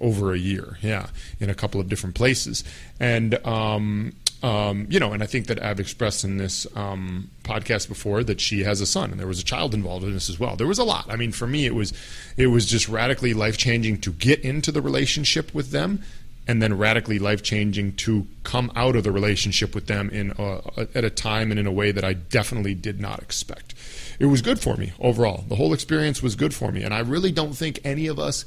over 0.00 0.32
a 0.32 0.38
year 0.38 0.78
yeah 0.80 1.08
in 1.40 1.50
a 1.50 1.54
couple 1.54 1.80
of 1.80 1.88
different 1.88 2.14
places 2.14 2.64
and 3.00 3.34
um, 3.46 4.12
um, 4.42 4.86
you 4.88 5.00
know, 5.00 5.12
and 5.12 5.22
I 5.22 5.26
think 5.26 5.48
that 5.48 5.60
I've 5.62 5.80
expressed 5.80 6.22
in 6.22 6.36
this 6.36 6.66
um, 6.76 7.28
podcast 7.42 7.88
before 7.88 8.22
that 8.22 8.40
she 8.40 8.62
has 8.62 8.80
a 8.80 8.86
son, 8.86 9.10
and 9.10 9.18
there 9.18 9.26
was 9.26 9.40
a 9.40 9.44
child 9.44 9.74
involved 9.74 10.04
in 10.04 10.12
this 10.12 10.30
as 10.30 10.38
well. 10.38 10.54
There 10.54 10.66
was 10.66 10.78
a 10.78 10.84
lot. 10.84 11.06
I 11.10 11.16
mean, 11.16 11.32
for 11.32 11.48
me, 11.48 11.66
it 11.66 11.74
was 11.74 11.92
it 12.36 12.46
was 12.46 12.66
just 12.66 12.88
radically 12.88 13.34
life 13.34 13.58
changing 13.58 14.00
to 14.02 14.12
get 14.12 14.40
into 14.40 14.70
the 14.70 14.80
relationship 14.80 15.52
with 15.52 15.70
them, 15.70 16.02
and 16.48 16.62
then 16.62 16.76
radically 16.76 17.18
life 17.18 17.42
changing 17.42 17.92
to 17.92 18.26
come 18.42 18.72
out 18.74 18.96
of 18.96 19.04
the 19.04 19.12
relationship 19.12 19.74
with 19.74 19.86
them 19.86 20.08
in 20.08 20.32
a, 20.38 20.88
at 20.94 21.04
a 21.04 21.10
time 21.10 21.50
and 21.50 21.60
in 21.60 21.66
a 21.66 21.72
way 21.72 21.92
that 21.92 22.04
I 22.04 22.14
definitely 22.14 22.74
did 22.74 22.98
not 22.98 23.20
expect. 23.20 23.74
It 24.18 24.26
was 24.26 24.40
good 24.40 24.58
for 24.58 24.76
me 24.76 24.92
overall. 24.98 25.44
The 25.46 25.56
whole 25.56 25.74
experience 25.74 26.22
was 26.22 26.34
good 26.34 26.54
for 26.54 26.72
me, 26.72 26.82
and 26.82 26.94
I 26.94 27.00
really 27.00 27.30
don't 27.30 27.52
think 27.52 27.78
any 27.84 28.06
of 28.06 28.18
us 28.18 28.46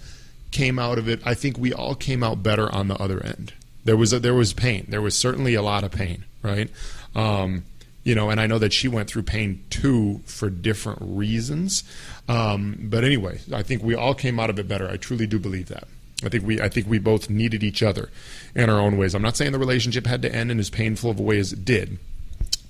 came 0.49 0.79
out 0.79 0.97
of 0.97 1.07
it. 1.07 1.21
I 1.23 1.35
think 1.35 1.57
we 1.57 1.71
all 1.71 1.95
came 1.95 2.23
out 2.23 2.43
better 2.43 2.73
on 2.73 2.87
the 2.87 2.95
other 2.95 3.23
end. 3.23 3.53
There 3.85 3.95
was 3.95 4.11
a, 4.11 4.19
there 4.19 4.33
was 4.33 4.51
pain. 4.51 4.87
There 4.89 5.01
was 5.01 5.15
certainly 5.15 5.53
a 5.53 5.61
lot 5.61 5.83
of 5.83 5.91
pain, 5.91 6.25
right? 6.41 6.69
Um, 7.15 7.63
you 8.03 8.15
know, 8.15 8.31
and 8.31 8.41
I 8.41 8.47
know 8.47 8.57
that 8.57 8.73
she 8.73 8.87
went 8.87 9.09
through 9.09 9.23
pain 9.23 9.63
too 9.69 10.21
for 10.25 10.49
different 10.49 10.99
reasons. 11.01 11.83
Um, 12.27 12.77
but 12.89 13.03
anyway, 13.03 13.41
I 13.53 13.61
think 13.61 13.83
we 13.83 13.93
all 13.93 14.15
came 14.15 14.39
out 14.39 14.49
of 14.49 14.57
it 14.57 14.67
better. 14.67 14.89
I 14.89 14.97
truly 14.97 15.27
do 15.27 15.37
believe 15.37 15.67
that. 15.67 15.87
I 16.23 16.29
think 16.29 16.45
we 16.45 16.61
I 16.61 16.69
think 16.69 16.87
we 16.87 16.99
both 16.99 17.29
needed 17.29 17.63
each 17.63 17.81
other 17.81 18.09
in 18.55 18.69
our 18.69 18.79
own 18.79 18.97
ways. 18.97 19.15
I'm 19.15 19.21
not 19.21 19.37
saying 19.37 19.51
the 19.51 19.59
relationship 19.59 20.05
had 20.05 20.21
to 20.21 20.33
end 20.33 20.51
in 20.51 20.59
as 20.59 20.69
painful 20.69 21.11
of 21.11 21.19
a 21.19 21.23
way 21.23 21.39
as 21.39 21.53
it 21.53 21.65
did. 21.65 21.97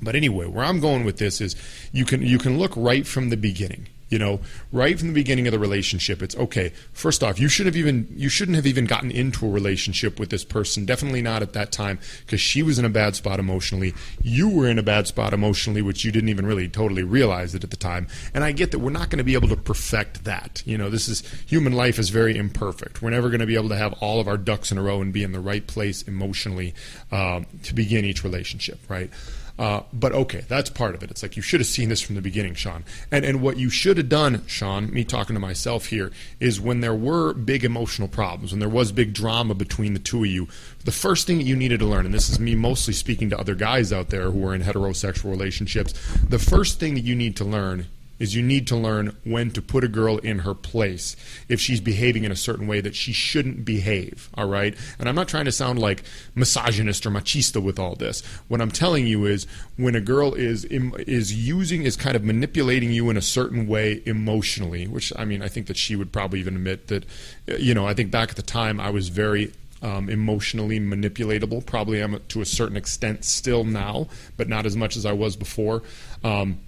But 0.02 0.16
anyway, 0.16 0.48
where 0.48 0.66
I'm 0.66 0.80
going 0.80 1.04
with 1.04 1.18
this 1.18 1.42
is 1.42 1.56
you 1.92 2.06
can 2.06 2.22
you 2.22 2.38
can 2.38 2.58
look 2.58 2.74
right 2.76 3.06
from 3.06 3.30
the 3.30 3.38
beginning. 3.38 3.88
You 4.12 4.20
know, 4.20 4.42
right 4.74 5.00
from 5.00 5.08
the 5.08 5.14
beginning 5.14 5.48
of 5.48 5.54
the 5.54 5.60
relationship, 5.60 6.22
it's 6.22 6.36
okay. 6.36 6.74
First 6.92 7.24
off, 7.24 7.40
you 7.40 7.48
should 7.48 7.66
have 7.66 7.78
even 7.78 8.08
you 8.14 8.28
shouldn't 8.28 8.58
have 8.58 8.68
even 8.68 8.86
gotten 8.86 9.10
into 9.10 9.46
a 9.46 9.50
relationship 9.50 10.20
with 10.20 10.30
this 10.30 10.44
person. 10.44 10.86
Definitely 10.86 11.22
not 11.22 11.42
at 11.42 11.54
that 11.54 11.72
time 11.72 11.98
because 12.26 12.42
she 12.42 12.62
was 12.62 12.78
in 12.78 12.84
a 12.84 12.90
bad 12.90 13.16
spot 13.16 13.40
emotionally. 13.40 13.94
You 14.22 14.50
were 14.50 14.68
in 14.68 14.78
a 14.78 14.84
bad 14.84 15.08
spot 15.08 15.34
emotionally, 15.34 15.82
which 15.82 16.04
you 16.04 16.12
didn't 16.12 16.28
even 16.28 16.46
really 16.46 16.68
totally 16.68 17.04
realize 17.04 17.56
it 17.56 17.64
at 17.64 17.70
the 17.70 17.78
time. 17.78 18.08
And 18.34 18.44
I 18.44 18.52
get 18.52 18.72
that 18.72 18.80
we're 18.80 18.92
not 18.92 19.10
going 19.10 19.20
to 19.20 19.24
be 19.24 19.34
able 19.34 19.48
to 19.48 19.56
perfect 19.56 20.26
that. 20.26 20.62
You 20.66 20.78
know, 20.78 20.90
this 20.90 21.08
is 21.08 21.24
human 21.48 21.72
life 21.72 21.98
is 21.98 22.10
very 22.10 22.38
imperfect. 22.38 23.02
We're 23.02 23.12
never 23.12 23.30
going 23.30 23.40
to 23.40 23.46
be 23.46 23.56
able 23.56 23.70
to 23.70 23.78
have 23.78 23.94
all 24.02 24.20
of 24.20 24.28
our 24.28 24.38
ducks 24.38 24.74
in 24.74 24.78
a 24.78 24.82
row 24.82 25.02
and 25.02 25.14
be 25.14 25.24
in 25.24 25.32
the 25.32 25.40
right 25.40 25.66
place 25.66 26.02
emotionally 26.02 26.74
um, 27.14 27.46
to 27.64 27.74
begin 27.74 28.04
each 28.04 28.26
relationship, 28.26 28.80
right? 28.90 29.10
Uh, 29.62 29.84
but 29.94 30.12
okay, 30.12 30.44
that's 30.48 30.72
part 30.72 30.96
of 30.96 31.04
it. 31.04 31.12
It's 31.12 31.22
like 31.22 31.36
you 31.36 31.44
should 31.44 31.60
have 31.60 31.68
seen 31.68 31.90
this 31.90 32.02
from 32.02 32.16
the 32.16 32.22
beginning, 32.22 32.56
Sean. 32.56 32.84
And 33.12 33.24
and 33.24 33.44
what 33.44 33.58
you 33.58 33.70
should 33.70 33.98
have 33.98 34.10
done, 34.10 34.42
Sean, 34.48 34.92
me 34.92 35.04
talking 35.04 35.36
to 35.36 35.40
myself 35.40 35.86
here, 35.86 36.12
is 36.40 36.60
when 36.60 36.80
there 36.80 36.96
were 36.96 37.36
big 37.36 37.64
emotional 37.64 38.08
problems, 38.08 38.52
when 38.54 38.60
there 38.60 38.68
was 38.68 38.92
big 38.92 39.14
drama 39.14 39.54
between 39.54 39.94
the 39.94 40.00
two 40.00 40.24
of 40.24 40.32
you, 40.32 40.48
the 40.84 40.92
first 40.92 41.28
thing 41.28 41.38
that 41.38 41.44
you 41.44 41.56
needed 41.56 41.80
to 41.80 41.86
learn, 41.86 42.08
and 42.08 42.16
this 42.16 42.28
is 42.28 42.40
me 42.40 42.56
mostly 42.56 42.96
speaking 42.96 43.30
to 43.30 43.40
other 43.40 43.54
guys 43.54 43.94
out 43.94 44.10
there 44.10 44.32
who 44.32 44.44
are 44.48 44.56
in 44.56 44.64
heterosexual 44.64 45.30
relationships, 45.30 45.94
the 46.28 46.40
first 46.40 46.80
thing 46.80 46.96
that 46.96 47.04
you 47.04 47.14
need 47.14 47.36
to 47.36 47.46
learn 47.46 47.86
is 48.22 48.36
you 48.36 48.44
need 48.44 48.68
to 48.68 48.76
learn 48.76 49.18
when 49.24 49.50
to 49.50 49.62
put 49.62 49.84
a 49.84 49.88
girl 49.88 50.20
in 50.20 50.40
her 50.40 50.54
place 50.54 51.16
if 51.50 51.60
she's 51.60 51.82
behaving 51.82 52.24
in 52.24 52.32
a 52.32 52.36
certain 52.36 52.68
way 52.68 52.80
that 52.80 52.96
she 52.96 53.12
shouldn't 53.12 53.66
behave. 53.66 54.30
All 54.36 54.48
right. 54.48 54.78
And 55.00 55.10
I'm 55.10 55.16
not 55.16 55.28
trying 55.28 55.46
to 55.46 55.52
sound 55.52 55.80
like 55.80 56.04
misogynist 56.36 57.06
or 57.08 57.10
machista 57.10 57.62
with 57.62 57.80
all 57.80 57.96
this. 57.96 58.22
What 58.48 58.62
I'm 58.62 58.70
telling 58.70 59.08
you 59.08 59.26
is 59.26 59.48
when 59.76 59.96
a 59.96 60.02
girl 60.02 60.36
is 60.36 60.66
is 60.66 61.34
using 61.34 61.82
is 61.82 61.96
kind 61.96 62.16
of 62.16 62.24
manipulating 62.24 62.92
you 62.92 63.10
in 63.10 63.18
a 63.18 63.22
certain 63.24 63.68
way 63.68 64.04
emotionally, 64.06 64.88
which 64.88 65.12
I 65.18 65.26
mean 65.26 65.42
I 65.42 65.48
think 65.48 65.66
that 65.66 65.78
she 65.78 65.96
would 65.96 66.12
probably 66.12 66.40
even 66.40 66.56
admit 66.56 66.88
that. 66.88 67.06
You 67.48 67.74
know, 67.74 67.88
I 67.88 67.96
think 67.96 68.12
back 68.12 68.30
at 68.30 68.36
the 68.36 68.44
time 68.44 68.80
I 68.80 68.92
was 68.92 69.10
very 69.10 69.52
um, 69.82 70.10
emotionally 70.10 70.80
manipulatable. 70.80 71.66
Probably 71.66 72.02
am 72.04 72.20
to 72.28 72.42
a 72.42 72.46
certain 72.46 72.78
extent 72.78 73.26
still 73.26 73.64
now, 73.64 74.10
but 74.38 74.48
not 74.48 74.68
as 74.68 74.76
much 74.76 74.96
as 74.96 75.08
I 75.08 75.14
was 75.14 75.36
before. 75.36 75.82
Um, 76.24 76.60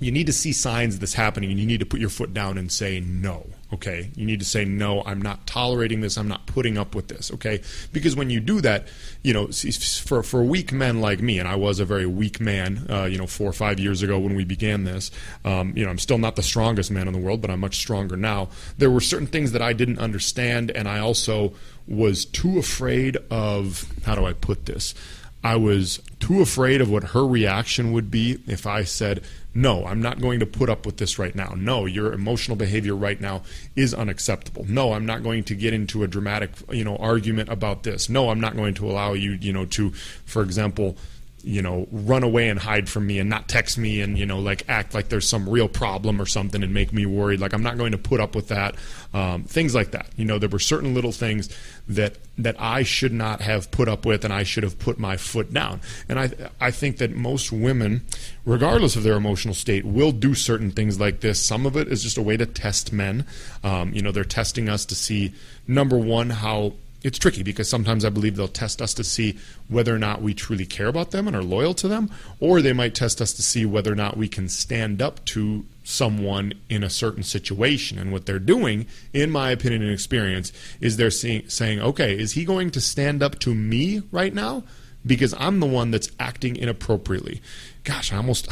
you 0.00 0.12
need 0.12 0.26
to 0.26 0.32
see 0.32 0.52
signs 0.52 0.94
of 0.94 1.00
this 1.00 1.14
happening 1.14 1.50
and 1.50 1.58
you 1.58 1.66
need 1.66 1.80
to 1.80 1.86
put 1.86 2.00
your 2.00 2.10
foot 2.10 2.32
down 2.32 2.58
and 2.58 2.70
say 2.70 3.00
no 3.00 3.46
okay? 3.70 4.10
You 4.16 4.24
need 4.24 4.38
to 4.38 4.46
say 4.46 4.64
no 4.64 5.02
i'm 5.04 5.20
not 5.20 5.46
tolerating 5.46 6.00
this. 6.00 6.16
I'm 6.16 6.28
not 6.28 6.46
putting 6.46 6.78
up 6.78 6.94
with 6.94 7.08
this 7.08 7.30
okay? 7.32 7.60
Because 7.92 8.16
when 8.16 8.30
you 8.30 8.40
do 8.40 8.60
that 8.60 8.88
you 9.22 9.34
know 9.34 9.48
for 9.48 10.22
for 10.22 10.42
weak 10.42 10.72
men 10.72 11.00
like 11.00 11.20
me 11.20 11.38
and 11.38 11.48
i 11.48 11.56
was 11.56 11.80
a 11.80 11.84
very 11.84 12.06
weak 12.06 12.40
man 12.40 12.86
uh, 12.88 13.04
you 13.04 13.18
know 13.18 13.26
four 13.26 13.48
or 13.48 13.52
five 13.52 13.78
years 13.78 14.02
ago 14.02 14.18
when 14.18 14.34
we 14.34 14.44
began 14.44 14.84
this 14.84 15.10
um, 15.44 15.72
you 15.76 15.84
know 15.84 15.90
i'm 15.90 15.98
still 15.98 16.18
not 16.18 16.36
the 16.36 16.42
strongest 16.42 16.90
man 16.90 17.06
in 17.06 17.12
the 17.12 17.18
world 17.18 17.40
but 17.40 17.50
i'm 17.50 17.60
much 17.60 17.76
stronger 17.76 18.16
now. 18.16 18.48
There 18.78 18.90
were 18.90 19.00
certain 19.00 19.26
things 19.26 19.52
that 19.52 19.62
i 19.62 19.72
didn't 19.72 19.98
understand 19.98 20.70
and 20.70 20.88
i 20.88 20.98
also 20.98 21.52
was 21.86 22.24
too 22.24 22.58
afraid 22.58 23.16
of 23.30 23.84
how 24.04 24.14
do 24.14 24.24
i 24.24 24.32
put 24.32 24.66
this 24.66 24.94
I 25.42 25.56
was 25.56 26.00
too 26.18 26.40
afraid 26.42 26.80
of 26.80 26.90
what 26.90 27.04
her 27.04 27.24
reaction 27.26 27.92
would 27.92 28.10
be 28.10 28.40
if 28.46 28.66
I 28.66 28.82
said, 28.82 29.22
No, 29.54 29.86
I'm 29.86 30.02
not 30.02 30.20
going 30.20 30.40
to 30.40 30.46
put 30.46 30.68
up 30.68 30.84
with 30.84 30.96
this 30.96 31.18
right 31.18 31.34
now. 31.34 31.54
No, 31.56 31.86
your 31.86 32.12
emotional 32.12 32.56
behavior 32.56 32.94
right 32.94 33.20
now 33.20 33.42
is 33.76 33.94
unacceptable. 33.94 34.64
No, 34.68 34.92
I'm 34.92 35.06
not 35.06 35.22
going 35.22 35.44
to 35.44 35.54
get 35.54 35.72
into 35.72 36.02
a 36.02 36.08
dramatic, 36.08 36.50
you 36.70 36.84
know, 36.84 36.96
argument 36.96 37.50
about 37.50 37.84
this. 37.84 38.08
No, 38.08 38.30
I'm 38.30 38.40
not 38.40 38.56
going 38.56 38.74
to 38.74 38.90
allow 38.90 39.12
you, 39.12 39.32
you 39.32 39.52
know, 39.52 39.64
to, 39.66 39.90
for 40.24 40.42
example, 40.42 40.96
you 41.42 41.62
know, 41.62 41.86
run 41.92 42.24
away 42.24 42.48
and 42.48 42.58
hide 42.58 42.88
from 42.88 43.06
me 43.06 43.18
and 43.18 43.30
not 43.30 43.48
text 43.48 43.78
me 43.78 44.00
and, 44.00 44.18
you 44.18 44.26
know, 44.26 44.38
like 44.38 44.64
act 44.68 44.92
like 44.92 45.08
there's 45.08 45.28
some 45.28 45.48
real 45.48 45.68
problem 45.68 46.20
or 46.20 46.26
something 46.26 46.62
and 46.62 46.74
make 46.74 46.92
me 46.92 47.06
worried. 47.06 47.40
Like 47.40 47.52
I'm 47.52 47.62
not 47.62 47.78
going 47.78 47.92
to 47.92 47.98
put 47.98 48.20
up 48.20 48.34
with 48.34 48.48
that. 48.48 48.74
Um, 49.14 49.44
things 49.44 49.74
like 49.74 49.92
that. 49.92 50.08
You 50.16 50.24
know, 50.24 50.38
there 50.38 50.48
were 50.48 50.58
certain 50.58 50.94
little 50.94 51.12
things 51.12 51.48
that 51.88 52.16
that 52.38 52.56
I 52.58 52.82
should 52.82 53.12
not 53.12 53.40
have 53.40 53.70
put 53.70 53.88
up 53.88 54.04
with 54.04 54.24
and 54.24 54.32
I 54.32 54.42
should 54.42 54.62
have 54.62 54.78
put 54.78 54.98
my 54.98 55.16
foot 55.16 55.52
down. 55.52 55.80
And 56.08 56.18
I 56.18 56.30
I 56.60 56.70
think 56.70 56.98
that 56.98 57.14
most 57.14 57.52
women, 57.52 58.02
regardless 58.44 58.96
of 58.96 59.04
their 59.04 59.16
emotional 59.16 59.54
state, 59.54 59.84
will 59.84 60.12
do 60.12 60.34
certain 60.34 60.70
things 60.70 60.98
like 60.98 61.20
this. 61.20 61.40
Some 61.40 61.66
of 61.66 61.76
it 61.76 61.88
is 61.88 62.02
just 62.02 62.18
a 62.18 62.22
way 62.22 62.36
to 62.36 62.46
test 62.46 62.92
men. 62.92 63.24
Um, 63.62 63.92
you 63.92 64.02
know, 64.02 64.12
they're 64.12 64.24
testing 64.24 64.68
us 64.68 64.84
to 64.86 64.94
see 64.94 65.32
number 65.66 65.98
one 65.98 66.30
how 66.30 66.74
it's 67.02 67.18
tricky 67.18 67.42
because 67.42 67.68
sometimes 67.68 68.04
I 68.04 68.10
believe 68.10 68.36
they'll 68.36 68.48
test 68.48 68.82
us 68.82 68.92
to 68.94 69.04
see 69.04 69.38
whether 69.68 69.94
or 69.94 69.98
not 69.98 70.20
we 70.20 70.34
truly 70.34 70.66
care 70.66 70.88
about 70.88 71.12
them 71.12 71.26
and 71.26 71.36
are 71.36 71.42
loyal 71.42 71.74
to 71.74 71.88
them, 71.88 72.10
or 72.40 72.60
they 72.60 72.72
might 72.72 72.94
test 72.94 73.20
us 73.20 73.32
to 73.34 73.42
see 73.42 73.64
whether 73.64 73.92
or 73.92 73.96
not 73.96 74.16
we 74.16 74.28
can 74.28 74.48
stand 74.48 75.00
up 75.00 75.24
to 75.26 75.64
someone 75.84 76.52
in 76.68 76.82
a 76.82 76.90
certain 76.90 77.22
situation. 77.22 77.98
And 77.98 78.12
what 78.12 78.26
they're 78.26 78.38
doing, 78.38 78.86
in 79.12 79.30
my 79.30 79.50
opinion 79.50 79.82
and 79.82 79.92
experience, 79.92 80.52
is 80.80 80.96
they're 80.96 81.10
seeing, 81.10 81.48
saying, 81.48 81.80
okay, 81.80 82.18
is 82.18 82.32
he 82.32 82.44
going 82.44 82.70
to 82.72 82.80
stand 82.80 83.22
up 83.22 83.38
to 83.40 83.54
me 83.54 84.02
right 84.10 84.34
now? 84.34 84.64
Because 85.06 85.34
I'm 85.38 85.60
the 85.60 85.66
one 85.66 85.92
that's 85.92 86.10
acting 86.18 86.56
inappropriately. 86.56 87.40
Gosh, 87.84 88.12
I 88.12 88.16
almost 88.16 88.48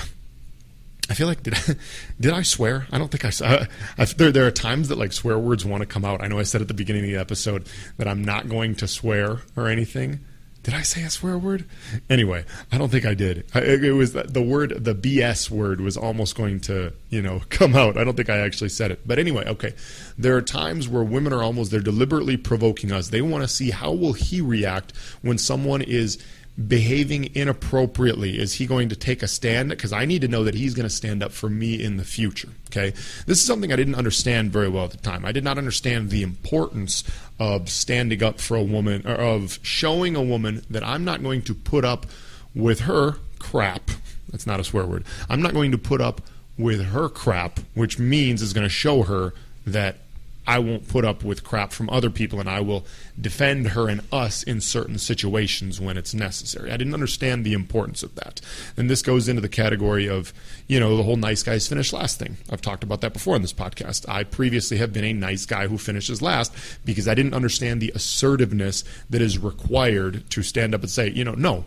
feel 1.16 1.26
like 1.26 1.42
did 1.42 1.54
I, 1.54 1.76
did 2.20 2.32
I 2.32 2.42
swear? 2.42 2.87
I 2.92 2.99
don't 2.99 3.11
think 3.11 3.25
I 3.25 3.30
saw. 3.30 3.46
Uh, 3.46 3.66
I, 3.99 4.04
there 4.04 4.30
there 4.30 4.46
are 4.46 4.52
times 4.52 4.88
that 4.88 4.99
like 4.99 5.12
swear 5.12 5.38
words 5.38 5.64
want 5.64 5.80
to 5.80 5.87
come 5.87 6.04
out. 6.04 6.23
I 6.23 6.28
know 6.28 6.38
I 6.38 6.44
said 6.44 6.61
at 6.61 6.68
the 6.68 6.75
beginning 6.75 7.04
of 7.04 7.11
the 7.11 7.16
episode 7.16 7.68
that 7.96 8.06
I'm 8.06 8.23
not 8.23 8.49
going 8.49 8.75
to 8.76 8.88
swear 8.88 9.38
or 9.56 9.68
anything. 9.68 10.20
Did 10.66 10.75
I 10.75 10.82
say 10.82 11.04
a 11.04 11.11
swear 11.11 11.38
word? 11.38 11.64
Anyway, 12.11 12.44
I 12.73 12.78
don't 12.78 12.88
think 12.88 13.06
I 13.06 13.14
did. 13.14 13.46
I, 13.54 13.61
it 13.61 13.92
was 13.92 14.14
the 14.14 14.42
word, 14.42 14.85
the 14.85 14.96
BS 14.96 15.49
word 15.49 15.80
was 15.80 15.96
almost 15.96 16.35
going 16.35 16.58
to, 16.62 16.92
you 17.08 17.23
know, 17.23 17.40
come 17.50 17.76
out. 17.76 17.96
I 17.96 18.02
don't 18.02 18.16
think 18.16 18.30
I 18.30 18.38
actually 18.38 18.70
said 18.70 18.90
it. 18.90 19.06
But 19.06 19.20
anyway, 19.20 19.44
okay. 19.46 19.75
There 20.18 20.37
are 20.37 20.42
times 20.42 20.88
where 20.88 21.04
women 21.04 21.32
are 21.32 21.40
almost, 21.40 21.70
they're 21.70 21.78
deliberately 21.78 22.37
provoking 22.37 22.90
us. 22.90 23.11
They 23.11 23.23
want 23.23 23.44
to 23.44 23.49
see 23.49 23.70
how 23.70 23.92
will 23.92 24.14
he 24.14 24.40
react 24.40 24.92
when 25.23 25.38
someone 25.38 25.82
is 25.82 26.18
behaving 26.57 27.35
inappropriately? 27.35 28.39
Is 28.39 28.55
he 28.55 28.67
going 28.67 28.89
to 28.89 28.97
take 28.97 29.23
a 29.23 29.29
stand? 29.29 29.71
Because 29.71 29.93
I 29.93 30.05
need 30.05 30.23
to 30.23 30.29
know 30.29 30.45
that 30.45 30.55
he's 30.55 30.75
going 30.75 30.89
to 30.89 30.95
stand 30.95 31.23
up 31.23 31.33
for 31.33 31.51
me 31.51 31.83
in 31.83 31.97
the 31.97 32.05
future. 32.05 32.49
Okay, 32.69 32.91
this 33.27 33.39
is 33.39 33.45
something 33.45 33.73
I 33.73 33.77
didn't 33.77 33.95
understand 33.95 34.53
very 34.53 34.69
well 34.69 34.85
at 34.85 34.91
the 34.91 34.97
time. 34.97 35.25
I 35.25 35.33
did 35.33 35.45
not 35.45 35.59
understand 35.59 36.11
the 36.11 36.23
importance 36.23 37.05
of 37.39 37.69
standing 37.69 38.23
up 38.23 38.41
for 38.41 38.57
a 38.57 38.63
woman, 38.63 39.07
or 39.07 39.15
of 39.15 39.59
showing 39.63 40.17
a 40.17 40.23
woman 40.23 40.63
that 40.71 40.83
I'm 40.83 41.05
not 41.05 41.23
going 41.23 41.43
to 41.43 41.55
put 41.55 41.85
up 41.85 42.07
with 42.55 42.81
her 42.81 43.17
crap. 43.39 43.91
That's 44.31 44.47
not 44.47 44.61
a 44.61 44.65
swear 44.65 44.87
word. 44.87 45.05
I'm 45.29 45.43
not 45.43 45.53
going 45.53 45.73
to 45.73 45.79
put 45.79 46.01
up 46.01 46.23
with 46.59 46.87
her 46.87 47.09
crap, 47.09 47.61
which 47.75 47.99
means 47.99 48.41
is 48.41 48.55
going 48.55 48.65
to 48.65 48.71
show 48.71 49.03
her 49.03 49.35
that 49.67 49.99
I 50.47 50.59
won't 50.59 50.88
put 50.88 51.05
up 51.05 51.25
with 51.25 51.45
crap 51.45 51.73
from 51.73 51.91
other 51.91 52.11
people 52.11 52.38
and 52.41 52.49
I 52.49 52.61
will 52.61 52.87
defend 53.21 53.69
her 53.69 53.88
and 53.88 54.03
us 54.12 54.43
in 54.43 54.61
certain 54.61 54.99
situations 54.99 55.81
when 55.81 55.97
it's 55.97 56.15
necessary. 56.15 56.71
I 56.71 56.76
didn't 56.76 56.95
understand 56.95 57.45
the 57.45 57.53
importance 57.53 58.03
of 58.03 58.15
that. 58.17 58.41
And 58.76 58.88
this 58.88 59.03
goes 59.03 59.29
into 59.29 59.43
the 59.43 59.49
category 59.49 60.09
of, 60.09 60.33
you 60.67 60.79
know, 60.79 60.97
the 60.97 61.03
whole 61.03 61.17
nice 61.17 61.43
guys 61.43 61.67
finish 61.67 61.93
last 61.93 62.19
thing. 62.19 62.37
I've 62.50 62.61
talked 62.61 62.85
about 62.85 63.00
that 63.00 63.12
before 63.12 63.37
in 63.37 63.43
this 63.43 63.53
podcast. 63.53 64.09
I 64.09 64.25
previously 64.25 64.76
have 64.76 64.93
been 64.93 65.05
a 65.05 65.12
nice 65.12 65.47
guy 65.47 65.67
who 65.67 65.79
finishes 65.79 66.23
last 66.23 66.53
because 66.85 67.09
I 67.09 67.15
didn't 67.15 67.35
understand 67.35 67.81
the 67.81 67.93
assertiveness 67.95 68.85
that 69.11 69.23
is 69.23 69.38
required 69.38 70.29
to 70.31 70.43
stand 70.43 70.75
up 70.75 70.83
and 70.83 70.91
say, 70.91 71.11
you 71.11 71.25
know, 71.25 71.35
no. 71.35 71.65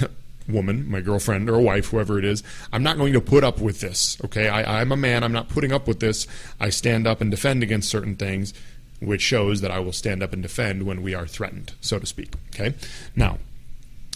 woman, 0.48 0.88
my 0.90 1.00
girlfriend 1.00 1.48
or 1.50 1.54
a 1.54 1.62
wife, 1.62 1.88
whoever 1.88 2.18
it 2.18 2.24
is, 2.24 2.42
I'm 2.72 2.82
not 2.82 2.96
going 2.96 3.12
to 3.12 3.20
put 3.20 3.44
up 3.44 3.60
with 3.60 3.80
this. 3.80 4.18
Okay, 4.24 4.48
I, 4.48 4.80
I'm 4.80 4.92
a 4.92 4.96
man. 4.96 5.22
I'm 5.24 5.32
not 5.32 5.48
putting 5.48 5.72
up 5.72 5.86
with 5.88 6.00
this. 6.00 6.26
I 6.60 6.70
stand 6.70 7.06
up 7.06 7.20
and 7.20 7.30
defend 7.30 7.62
against 7.62 7.88
certain 7.88 8.16
things, 8.16 8.54
which 9.00 9.22
shows 9.22 9.60
that 9.60 9.70
I 9.70 9.80
will 9.80 9.92
stand 9.92 10.22
up 10.22 10.32
and 10.32 10.42
defend 10.42 10.84
when 10.84 11.02
we 11.02 11.14
are 11.14 11.26
threatened, 11.26 11.74
so 11.80 11.98
to 11.98 12.06
speak. 12.06 12.32
Okay, 12.54 12.74
now 13.14 13.38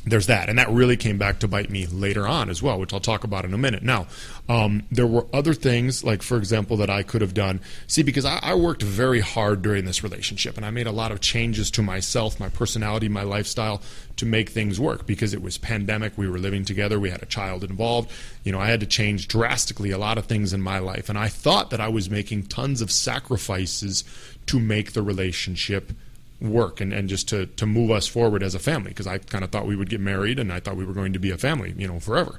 there's 0.04 0.28
that, 0.28 0.49
and 0.49 0.59
that 0.59 0.71
really 0.71 0.97
came 0.97 1.19
back 1.19 1.40
to 1.40 1.49
bite 1.49 1.69
me 1.69 1.87
later 1.87 2.26
on 2.26 2.49
as 2.49 2.62
well, 2.62 2.78
which 2.78 2.92
I'll 2.95 3.00
talk 3.00 3.23
about 3.23 3.45
in 3.45 3.52
a 3.52 3.59
minute. 3.59 3.83
Now, 3.83 4.07
um, 4.49 4.83
there 4.90 5.07
were 5.07 5.26
other 5.33 5.52
things, 5.52 6.02
like 6.02 6.23
for 6.23 6.38
example, 6.38 6.78
that 6.78 6.88
I 6.88 7.02
could 7.02 7.21
have 7.21 7.35
done. 7.35 7.61
See, 7.87 8.02
because 8.02 8.25
I, 8.25 8.38
I, 8.42 8.54
worked 8.54 8.83
very 8.83 9.21
hard 9.21 9.61
during 9.61 9.85
this 9.85 10.02
relationship, 10.02 10.57
and 10.57 10.64
I 10.64 10.71
made 10.71 10.87
a 10.87 10.92
lot 10.92 11.12
of 11.12 11.21
changes 11.21 11.71
to 11.73 11.83
myself, 11.83 12.40
my 12.40 12.49
personality, 12.49 13.09
my 13.09 13.23
lifestyle 13.23 13.83
to 14.16 14.25
make 14.25 14.49
things 14.49 14.80
work. 14.80 15.07
Because 15.07 15.35
it 15.35 15.42
was 15.42 15.59
pandemic, 15.59 16.16
we 16.16 16.28
were 16.28 16.38
living 16.38 16.64
together, 16.64 16.99
we 16.99 17.11
had 17.11 17.23
a 17.23 17.26
child 17.26 17.62
involved. 17.62 18.11
You 18.42 18.52
know, 18.52 18.59
I 18.59 18.69
had 18.69 18.80
to 18.80 18.87
change 18.87 19.28
drastically 19.28 19.90
a 19.90 19.99
lot 19.99 20.16
of 20.16 20.25
things 20.25 20.54
in 20.54 20.62
my 20.62 20.78
life, 20.78 21.11
and 21.11 21.19
I 21.19 21.28
thought 21.28 21.71
that 21.71 21.80
I 21.80 21.88
was 21.88 22.09
making 22.09 22.45
tons 22.45 22.80
of 22.80 22.90
sacrifices 22.90 24.04
to 24.47 24.59
make 24.59 24.92
the 24.92 25.02
relationship 25.02 25.92
work 26.40 26.80
and, 26.80 26.92
and 26.92 27.09
just 27.09 27.28
to, 27.28 27.47
to 27.47 27.66
move 27.66 27.90
us 27.90 28.06
forward 28.06 28.42
as 28.42 28.54
a 28.54 28.59
family 28.59 28.88
because 28.90 29.06
I 29.06 29.18
kind 29.18 29.44
of 29.44 29.50
thought 29.50 29.66
we 29.66 29.76
would 29.76 29.90
get 29.90 30.00
married 30.00 30.38
and 30.38 30.52
I 30.52 30.61
thought 30.61 30.76
we 30.76 30.85
were 30.85 30.94
going 30.94 31.12
to 31.12 31.18
be 31.18 31.30
a 31.30 31.38
family, 31.38 31.75
you 31.76 31.87
know, 31.87 32.00
forever. 32.00 32.38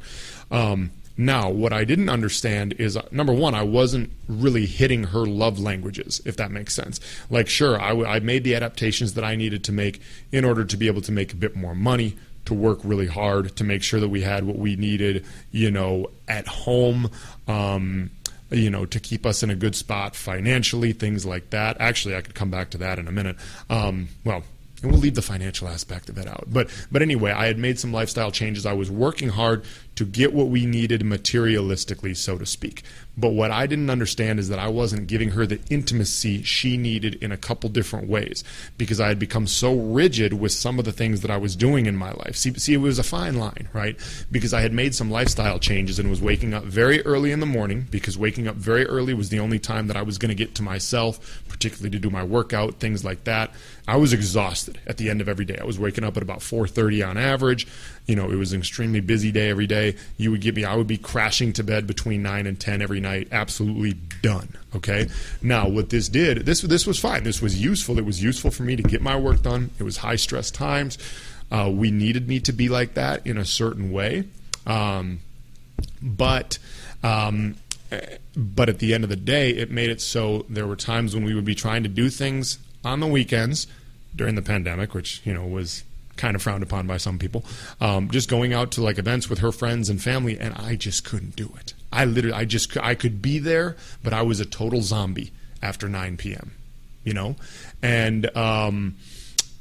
Um, 0.50 0.92
now, 1.18 1.50
what 1.50 1.74
I 1.74 1.84
didn't 1.84 2.10
understand 2.10 2.74
is 2.80 2.98
uh, 2.98 3.06
number 3.12 3.34
one, 3.34 3.54
I 3.54 3.64
wasn't 3.64 4.12
really 4.28 4.66
hitting 4.66 5.04
her 5.06 5.26
love 5.26 5.60
languages, 5.60 6.22
if 6.26 6.38
that 6.38 6.52
makes 6.52 6.74
sense. 6.74 7.00
Like, 7.30 7.48
sure, 7.48 7.80
I, 7.80 7.90
w- 7.90 8.08
I 8.08 8.20
made 8.20 8.44
the 8.44 8.56
adaptations 8.56 9.14
that 9.14 9.24
I 9.24 9.36
needed 9.36 9.64
to 9.66 9.72
make 9.72 10.02
in 10.32 10.46
order 10.46 10.64
to 10.64 10.78
be 10.78 10.88
able 10.88 11.02
to 11.02 11.12
make 11.12 11.34
a 11.34 11.36
bit 11.36 11.56
more 11.56 11.76
money, 11.76 12.16
to 12.46 12.54
work 12.54 12.80
really 12.84 13.08
hard, 13.08 13.56
to 13.58 13.64
make 13.64 13.84
sure 13.84 14.00
that 14.00 14.10
we 14.10 14.22
had 14.22 14.46
what 14.46 14.58
we 14.58 14.76
needed, 14.76 15.26
you 15.52 15.70
know, 15.70 16.10
at 16.28 16.48
home. 16.48 17.12
Um, 17.48 18.10
you 18.52 18.70
know, 18.70 18.86
to 18.86 19.00
keep 19.00 19.26
us 19.26 19.44
in 19.44 19.50
a 19.50 19.56
good 19.56 19.76
spot 19.76 20.16
financially, 20.16 20.94
things 20.94 21.26
like 21.26 21.50
that. 21.52 21.78
Actually, 21.80 22.16
I 22.16 22.22
could 22.22 22.36
come 22.36 22.50
back 22.52 22.70
to 22.72 22.78
that 22.80 23.00
in 23.00 23.08
a 23.08 23.12
minute. 23.12 23.38
Um, 23.70 24.10
well, 24.24 24.44
and 24.82 24.92
we'll 24.92 25.00
leave 25.00 25.16
the 25.16 25.22
financial 25.22 25.68
aspect 25.68 26.10
of 26.10 26.18
it 26.18 26.28
out. 26.28 26.46
But 26.48 26.70
but 26.92 27.02
anyway, 27.02 27.32
I 27.32 27.48
had 27.48 27.58
made 27.58 27.80
some 27.80 27.94
lifestyle 27.94 28.32
changes. 28.32 28.66
I 28.66 28.74
was 28.74 28.90
working 28.90 29.30
hard 29.30 29.64
to 30.02 30.06
get 30.08 30.34
what 30.34 30.48
we 30.48 30.66
needed 30.66 31.02
materialistically, 31.02 32.18
so 32.18 32.36
to 32.36 32.46
speak. 32.46 32.82
But 33.16 33.34
what 33.34 33.52
I 33.52 33.68
didn't 33.68 33.92
understand 33.92 34.40
is 34.40 34.50
that 34.50 34.58
I 34.58 34.68
wasn't 34.68 35.06
giving 35.06 35.30
her 35.32 35.46
the 35.46 35.60
intimacy 35.70 36.42
she 36.42 36.76
needed 36.76 37.16
in 37.22 37.32
a 37.32 37.38
couple 37.38 37.70
different 37.70 38.08
ways 38.08 38.44
because 38.80 39.00
I 39.00 39.10
had 39.10 39.20
become 39.20 39.46
so 39.46 39.76
rigid 39.76 40.34
with 40.34 40.54
some 40.54 40.80
of 40.80 40.86
the 40.86 40.92
things 40.92 41.22
that 41.22 41.30
I 41.30 41.38
was 41.38 41.56
doing 41.56 41.86
in 41.86 41.96
my 41.96 42.12
life. 42.14 42.36
See, 42.36 42.52
see, 42.56 42.74
it 42.74 42.78
was 42.78 42.98
a 42.98 43.04
fine 43.04 43.36
line, 43.36 43.70
right? 43.74 43.96
Because 44.32 44.56
I 44.56 44.62
had 44.62 44.74
made 44.74 44.96
some 44.96 45.12
lifestyle 45.12 45.60
changes 45.60 46.00
and 46.00 46.10
was 46.10 46.22
waking 46.22 46.56
up 46.56 46.64
very 46.64 47.06
early 47.06 47.32
in 47.32 47.42
the 47.42 47.46
morning 47.46 47.86
because 47.92 48.18
waking 48.18 48.48
up 48.48 48.56
very 48.56 48.88
early 48.88 49.14
was 49.14 49.30
the 49.30 49.40
only 49.40 49.60
time 49.60 49.86
that 49.86 49.98
I 49.98 50.02
was 50.02 50.18
going 50.18 50.30
to 50.30 50.36
get 50.36 50.56
to 50.56 50.64
myself, 50.64 51.44
particularly 51.48 51.92
to 51.92 52.00
do 52.00 52.10
my 52.10 52.24
workout, 52.24 52.80
things 52.80 53.06
like 53.06 53.26
that. 53.26 53.52
I 53.88 53.98
was 53.98 54.14
exhausted 54.14 54.80
at 54.88 54.98
the 54.98 55.10
end 55.10 55.22
of 55.22 55.28
every 55.28 55.46
day. 55.46 55.58
I 55.60 55.66
was 55.66 55.78
waking 55.78 56.06
up 56.06 56.16
at 56.18 56.24
about 56.24 56.40
4:30 56.40 57.08
on 57.08 57.18
average. 57.18 57.68
You 58.08 58.16
know, 58.16 58.32
it 58.32 58.36
was 58.36 58.54
an 58.54 58.60
extremely 58.60 59.00
busy 59.00 59.32
day 59.32 59.50
every 59.50 59.68
day. 59.68 59.91
You 60.18 60.32
would 60.32 60.42
get 60.42 60.56
me 60.56 60.64
I 60.66 60.76
would 60.76 60.88
be 60.88 60.98
crashing 60.98 61.54
to 61.54 61.64
bed 61.64 61.88
between 61.88 62.22
9 62.24 62.48
and 62.48 62.60
10 62.60 62.82
every 62.82 63.00
night, 63.00 63.28
absolutely 63.32 63.94
done, 64.22 64.56
okay? 64.76 65.10
Now, 65.42 65.68
what 65.68 65.90
this 65.90 66.10
did, 66.10 66.46
this 66.46 66.62
this 66.62 66.86
was 66.86 67.00
fine. 67.00 67.24
This 67.24 67.42
was 67.42 67.62
useful. 67.62 67.98
It 67.98 68.06
was 68.06 68.22
useful 68.24 68.52
for 68.52 68.64
me 68.64 68.76
to 68.76 68.84
get 68.84 69.02
my 69.02 69.16
work 69.16 69.42
done. 69.44 69.72
It 69.80 69.84
was 69.84 69.98
high 69.98 70.16
stress 70.16 70.52
times. 70.52 70.98
Uh, 71.52 71.70
we 71.74 71.92
needed 71.92 72.28
me 72.28 72.40
to 72.40 72.54
be 72.54 72.70
like 72.70 72.94
that 72.94 73.26
in 73.28 73.38
a 73.38 73.46
certain 73.46 73.92
way. 73.92 74.26
Um, 74.66 75.20
but 76.02 76.60
um, 77.04 77.56
but 78.36 78.70
at 78.70 78.80
the 78.80 78.94
end 78.94 79.04
of 79.04 79.10
the 79.10 79.16
day, 79.16 79.52
it 79.52 79.70
made 79.70 79.90
it 79.90 80.02
so 80.02 80.46
there 80.50 80.68
were 80.68 80.76
times 80.76 81.14
when 81.14 81.24
we 81.24 81.34
would 81.34 81.46
be 81.46 81.56
trying 81.56 81.84
to 81.84 81.90
do 81.90 82.10
things 82.10 82.60
on 82.86 83.00
the 83.00 83.08
weekends 83.08 83.68
during 84.16 84.36
the 84.36 84.42
pandemic, 84.42 84.94
which 84.94 85.22
you 85.26 85.34
know 85.34 85.46
was 85.46 85.84
kind 86.18 86.36
of 86.36 86.42
frowned 86.42 86.64
upon 86.64 86.88
by 86.88 86.98
some 86.98 87.20
people. 87.20 87.46
Um, 87.80 88.10
just 88.10 88.30
going 88.30 88.54
out 88.54 88.72
to 88.72 88.84
like 88.84 88.98
events 88.98 89.30
with 89.30 89.40
her 89.40 89.52
friends 89.52 89.90
and 89.90 90.02
family, 90.02 90.40
and 90.40 90.54
I 90.56 90.76
just 90.76 91.04
couldn't 91.06 91.36
do 91.36 91.52
it. 91.60 91.74
I 91.92 92.06
literally, 92.06 92.36
I 92.36 92.46
just, 92.46 92.78
I 92.78 92.96
could 92.96 93.22
be 93.22 93.40
there, 93.40 93.76
but 94.04 94.14
I 94.14 94.22
was 94.22 94.40
a 94.40 94.46
total 94.46 94.82
zombie 94.82 95.32
after 95.62 95.90
9 95.90 96.18
p.m. 96.18 96.52
You 97.04 97.14
know, 97.14 97.36
and 97.82 98.36
um, 98.38 98.96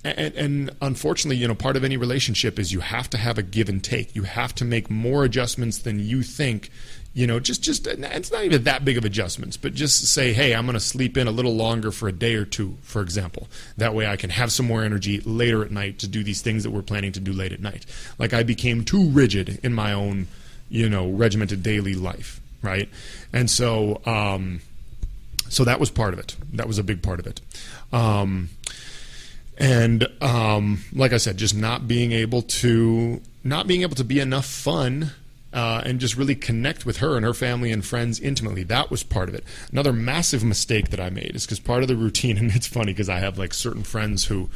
and, 0.02 0.34
and, 0.34 0.70
unfortunately, 0.80 1.36
you 1.36 1.46
know, 1.46 1.54
part 1.54 1.76
of 1.76 1.84
any 1.84 1.96
relationship 1.96 2.58
is 2.58 2.72
you 2.72 2.80
have 2.80 3.10
to 3.10 3.18
have 3.18 3.36
a 3.36 3.42
give 3.42 3.68
and 3.68 3.84
take. 3.84 4.14
You 4.14 4.22
have 4.22 4.54
to 4.56 4.64
make 4.64 4.88
more 4.90 5.24
adjustments 5.24 5.78
than 5.78 5.98
you 6.00 6.22
think 6.22 6.70
you 7.12 7.26
know 7.26 7.40
just 7.40 7.62
just 7.62 7.86
it's 7.86 8.30
not 8.30 8.44
even 8.44 8.62
that 8.64 8.84
big 8.84 8.96
of 8.96 9.04
adjustments 9.04 9.56
but 9.56 9.74
just 9.74 10.06
say 10.06 10.32
hey 10.32 10.54
i'm 10.54 10.64
going 10.64 10.74
to 10.74 10.80
sleep 10.80 11.16
in 11.16 11.26
a 11.26 11.30
little 11.32 11.56
longer 11.56 11.90
for 11.90 12.08
a 12.08 12.12
day 12.12 12.34
or 12.34 12.44
two 12.44 12.76
for 12.82 13.02
example. 13.02 13.48
That 13.76 13.94
way 13.94 14.06
i 14.06 14.16
can 14.16 14.30
have 14.30 14.52
some 14.52 14.66
more 14.66 14.84
energy 14.84 15.20
later 15.20 15.64
at 15.64 15.72
night 15.72 15.98
to 16.00 16.06
do 16.06 16.22
these 16.22 16.40
things 16.40 16.62
that 16.62 16.70
we're 16.70 16.82
planning 16.82 17.12
to 17.12 17.20
do 17.20 17.32
late 17.32 17.52
at 17.52 17.60
night. 17.60 17.84
Like 18.18 18.32
i 18.32 18.42
became 18.42 18.84
too 18.84 19.08
rigid 19.08 19.58
in 19.64 19.74
my 19.74 19.92
own 19.92 20.28
you 20.68 20.88
know 20.88 21.10
regimented 21.10 21.62
daily 21.62 21.94
life 21.94 22.40
right? 22.62 22.88
And 23.32 23.50
so 23.50 24.00
um 24.06 24.60
so 25.48 25.64
that 25.64 25.80
was 25.80 25.90
part 25.90 26.12
of 26.14 26.20
it. 26.20 26.36
That 26.52 26.68
was 26.68 26.78
a 26.78 26.84
big 26.84 27.02
part 27.02 27.18
of 27.18 27.26
it. 27.26 27.40
Um 27.92 28.50
and 29.60 30.06
um 30.20 30.82
like 30.92 31.12
i 31.12 31.16
said 31.16 31.36
just 31.36 31.54
not 31.54 31.86
being 31.86 32.12
able 32.12 32.42
to 32.42 33.20
not 33.44 33.66
being 33.66 33.82
able 33.82 33.94
to 33.94 34.04
be 34.04 34.18
enough 34.18 34.46
fun 34.46 35.12
uh, 35.52 35.82
and 35.84 36.00
just 36.00 36.16
really 36.16 36.34
connect 36.34 36.86
with 36.86 36.98
her 36.98 37.16
and 37.16 37.24
her 37.24 37.34
family 37.34 37.72
and 37.72 37.84
friends 37.84 38.20
intimately. 38.20 38.62
That 38.62 38.90
was 38.90 39.02
part 39.02 39.28
of 39.28 39.34
it. 39.34 39.44
Another 39.72 39.92
massive 39.92 40.44
mistake 40.44 40.90
that 40.90 41.00
I 41.00 41.10
made 41.10 41.34
is 41.34 41.44
because 41.44 41.58
part 41.58 41.82
of 41.82 41.88
the 41.88 41.96
routine, 41.96 42.38
and 42.38 42.54
it's 42.54 42.66
funny 42.66 42.92
because 42.92 43.08
I 43.08 43.18
have 43.18 43.38
like 43.38 43.52
certain 43.54 43.82
friends 43.82 44.26
who 44.26 44.48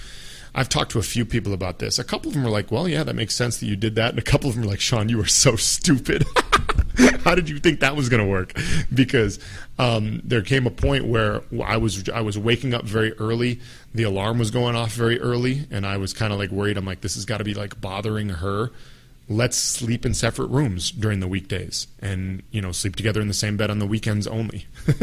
I've 0.54 0.68
talked 0.68 0.92
to 0.92 1.00
a 1.00 1.02
few 1.02 1.24
people 1.24 1.52
about 1.52 1.80
this. 1.80 1.98
A 1.98 2.04
couple 2.04 2.28
of 2.28 2.34
them 2.34 2.46
are 2.46 2.50
like, 2.50 2.70
well, 2.70 2.88
yeah, 2.88 3.02
that 3.02 3.16
makes 3.16 3.34
sense 3.34 3.58
that 3.58 3.66
you 3.66 3.74
did 3.74 3.96
that. 3.96 4.10
And 4.10 4.18
a 4.18 4.22
couple 4.22 4.48
of 4.48 4.54
them 4.54 4.64
are 4.64 4.68
like, 4.68 4.80
Sean, 4.80 5.08
you 5.08 5.20
are 5.20 5.26
so 5.26 5.56
stupid. 5.56 6.24
How 7.24 7.34
did 7.34 7.48
you 7.48 7.58
think 7.58 7.80
that 7.80 7.96
was 7.96 8.08
going 8.08 8.22
to 8.22 8.28
work? 8.28 8.56
Because 8.92 9.38
um, 9.78 10.20
there 10.24 10.42
came 10.42 10.66
a 10.66 10.70
point 10.70 11.06
where 11.06 11.42
I 11.62 11.76
was 11.76 12.08
I 12.08 12.20
was 12.20 12.38
waking 12.38 12.74
up 12.74 12.84
very 12.84 13.12
early. 13.14 13.60
The 13.94 14.04
alarm 14.04 14.38
was 14.38 14.50
going 14.50 14.76
off 14.76 14.92
very 14.92 15.20
early, 15.20 15.66
and 15.70 15.86
I 15.86 15.96
was 15.96 16.12
kind 16.12 16.32
of 16.32 16.38
like 16.38 16.50
worried. 16.50 16.76
I'm 16.76 16.84
like, 16.84 17.00
this 17.00 17.14
has 17.14 17.24
got 17.24 17.38
to 17.38 17.44
be 17.44 17.54
like 17.54 17.80
bothering 17.80 18.28
her 18.28 18.70
let's 19.28 19.56
sleep 19.56 20.04
in 20.04 20.12
separate 20.12 20.48
rooms 20.48 20.90
during 20.90 21.20
the 21.20 21.28
weekdays 21.28 21.86
and 22.00 22.42
you 22.50 22.60
know 22.60 22.72
sleep 22.72 22.94
together 22.94 23.22
in 23.22 23.28
the 23.28 23.34
same 23.34 23.56
bed 23.56 23.70
on 23.70 23.78
the 23.78 23.86
weekends 23.86 24.26
only 24.26 24.66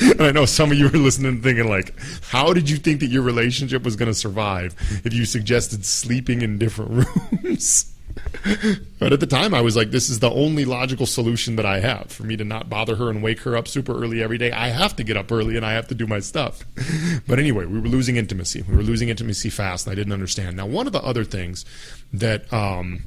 and 0.00 0.20
i 0.20 0.30
know 0.30 0.44
some 0.44 0.70
of 0.70 0.76
you 0.76 0.86
are 0.86 0.90
listening 0.90 1.40
thinking 1.40 1.66
like 1.66 1.94
how 2.24 2.52
did 2.52 2.68
you 2.68 2.76
think 2.76 3.00
that 3.00 3.06
your 3.06 3.22
relationship 3.22 3.82
was 3.82 3.96
going 3.96 4.08
to 4.08 4.14
survive 4.14 4.74
if 5.04 5.14
you 5.14 5.24
suggested 5.24 5.86
sleeping 5.86 6.42
in 6.42 6.58
different 6.58 6.90
rooms 7.42 7.94
but 8.98 9.12
at 9.12 9.20
the 9.20 9.26
time 9.26 9.54
i 9.54 9.60
was 9.60 9.76
like 9.76 9.90
this 9.90 10.08
is 10.08 10.20
the 10.20 10.30
only 10.30 10.64
logical 10.64 11.06
solution 11.06 11.56
that 11.56 11.66
i 11.66 11.80
have 11.80 12.10
for 12.10 12.24
me 12.24 12.36
to 12.36 12.44
not 12.44 12.68
bother 12.68 12.96
her 12.96 13.10
and 13.10 13.22
wake 13.22 13.40
her 13.40 13.56
up 13.56 13.68
super 13.68 13.92
early 13.92 14.22
every 14.22 14.38
day 14.38 14.50
i 14.52 14.68
have 14.68 14.94
to 14.96 15.04
get 15.04 15.16
up 15.16 15.30
early 15.30 15.56
and 15.56 15.64
i 15.64 15.72
have 15.72 15.88
to 15.88 15.94
do 15.94 16.06
my 16.06 16.20
stuff 16.20 16.64
but 17.26 17.38
anyway 17.38 17.64
we 17.66 17.80
were 17.80 17.88
losing 17.88 18.16
intimacy 18.16 18.62
we 18.62 18.76
were 18.76 18.82
losing 18.82 19.08
intimacy 19.08 19.50
fast 19.50 19.86
and 19.86 19.92
i 19.92 19.94
didn't 19.94 20.12
understand 20.12 20.56
now 20.56 20.66
one 20.66 20.86
of 20.86 20.92
the 20.92 21.02
other 21.02 21.24
things 21.24 21.64
that 22.12 22.52
um, 22.52 23.04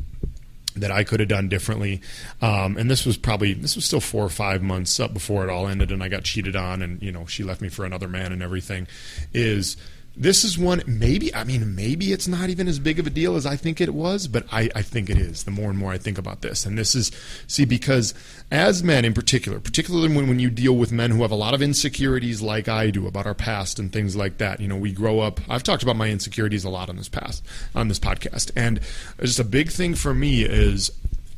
that 0.75 0.91
I 0.91 1.03
could 1.03 1.19
have 1.19 1.29
done 1.29 1.47
differently. 1.49 2.01
Um, 2.41 2.77
and 2.77 2.89
this 2.91 3.05
was 3.05 3.17
probably 3.17 3.53
this 3.53 3.75
was 3.75 3.85
still 3.85 4.01
four 4.01 4.23
or 4.23 4.29
five 4.29 4.61
months 4.61 4.99
up 4.99 5.13
before 5.13 5.43
it 5.43 5.49
all 5.49 5.67
ended, 5.67 5.91
and 5.91 6.03
I 6.03 6.09
got 6.09 6.23
cheated 6.23 6.55
on, 6.55 6.81
and 6.81 7.01
you 7.01 7.11
know 7.11 7.25
she 7.25 7.43
left 7.43 7.61
me 7.61 7.69
for 7.69 7.85
another 7.85 8.07
man 8.07 8.31
and 8.31 8.43
everything. 8.43 8.87
Is 9.33 9.77
this 10.17 10.43
is 10.43 10.57
one 10.57 10.81
maybe 10.87 11.33
I 11.33 11.43
mean 11.43 11.75
maybe 11.75 12.13
it's 12.13 12.27
not 12.27 12.49
even 12.49 12.67
as 12.67 12.79
big 12.79 12.99
of 12.99 13.07
a 13.07 13.09
deal 13.09 13.35
as 13.35 13.45
I 13.45 13.55
think 13.55 13.81
it 13.81 13.93
was, 13.93 14.27
but 14.27 14.45
I, 14.51 14.69
I 14.75 14.81
think 14.81 15.09
it 15.09 15.17
is. 15.17 15.43
The 15.43 15.51
more 15.51 15.69
and 15.69 15.77
more 15.77 15.91
I 15.91 15.97
think 15.97 16.17
about 16.17 16.41
this, 16.41 16.65
and 16.65 16.77
this 16.77 16.95
is 16.95 17.11
see 17.47 17.65
because 17.65 18.13
as 18.51 18.83
men 18.83 19.05
in 19.05 19.13
particular, 19.13 19.59
particularly 19.59 20.15
when 20.15 20.27
when 20.27 20.39
you 20.39 20.49
deal 20.49 20.75
with 20.75 20.91
men 20.91 21.11
who 21.11 21.21
have 21.21 21.31
a 21.31 21.35
lot 21.35 21.53
of 21.53 21.61
insecurities 21.61 22.41
like 22.41 22.67
I 22.67 22.89
do 22.89 23.07
about 23.07 23.25
our 23.25 23.33
past 23.33 23.79
and 23.79 23.91
things 23.91 24.15
like 24.15 24.37
that. 24.37 24.59
You 24.59 24.67
know, 24.67 24.77
we 24.77 24.91
grow 24.91 25.19
up. 25.19 25.39
I've 25.49 25.63
talked 25.63 25.83
about 25.83 25.95
my 25.95 26.09
insecurities 26.09 26.63
a 26.63 26.69
lot 26.69 26.89
on 26.89 26.95
this 26.95 27.09
past 27.09 27.45
on 27.73 27.87
this 27.87 27.99
podcast, 27.99 28.51
and 28.55 28.79
just 29.19 29.39
a 29.39 29.43
big 29.43 29.71
thing 29.71 29.95
for 29.95 30.13
me 30.13 30.43
is 30.43 30.91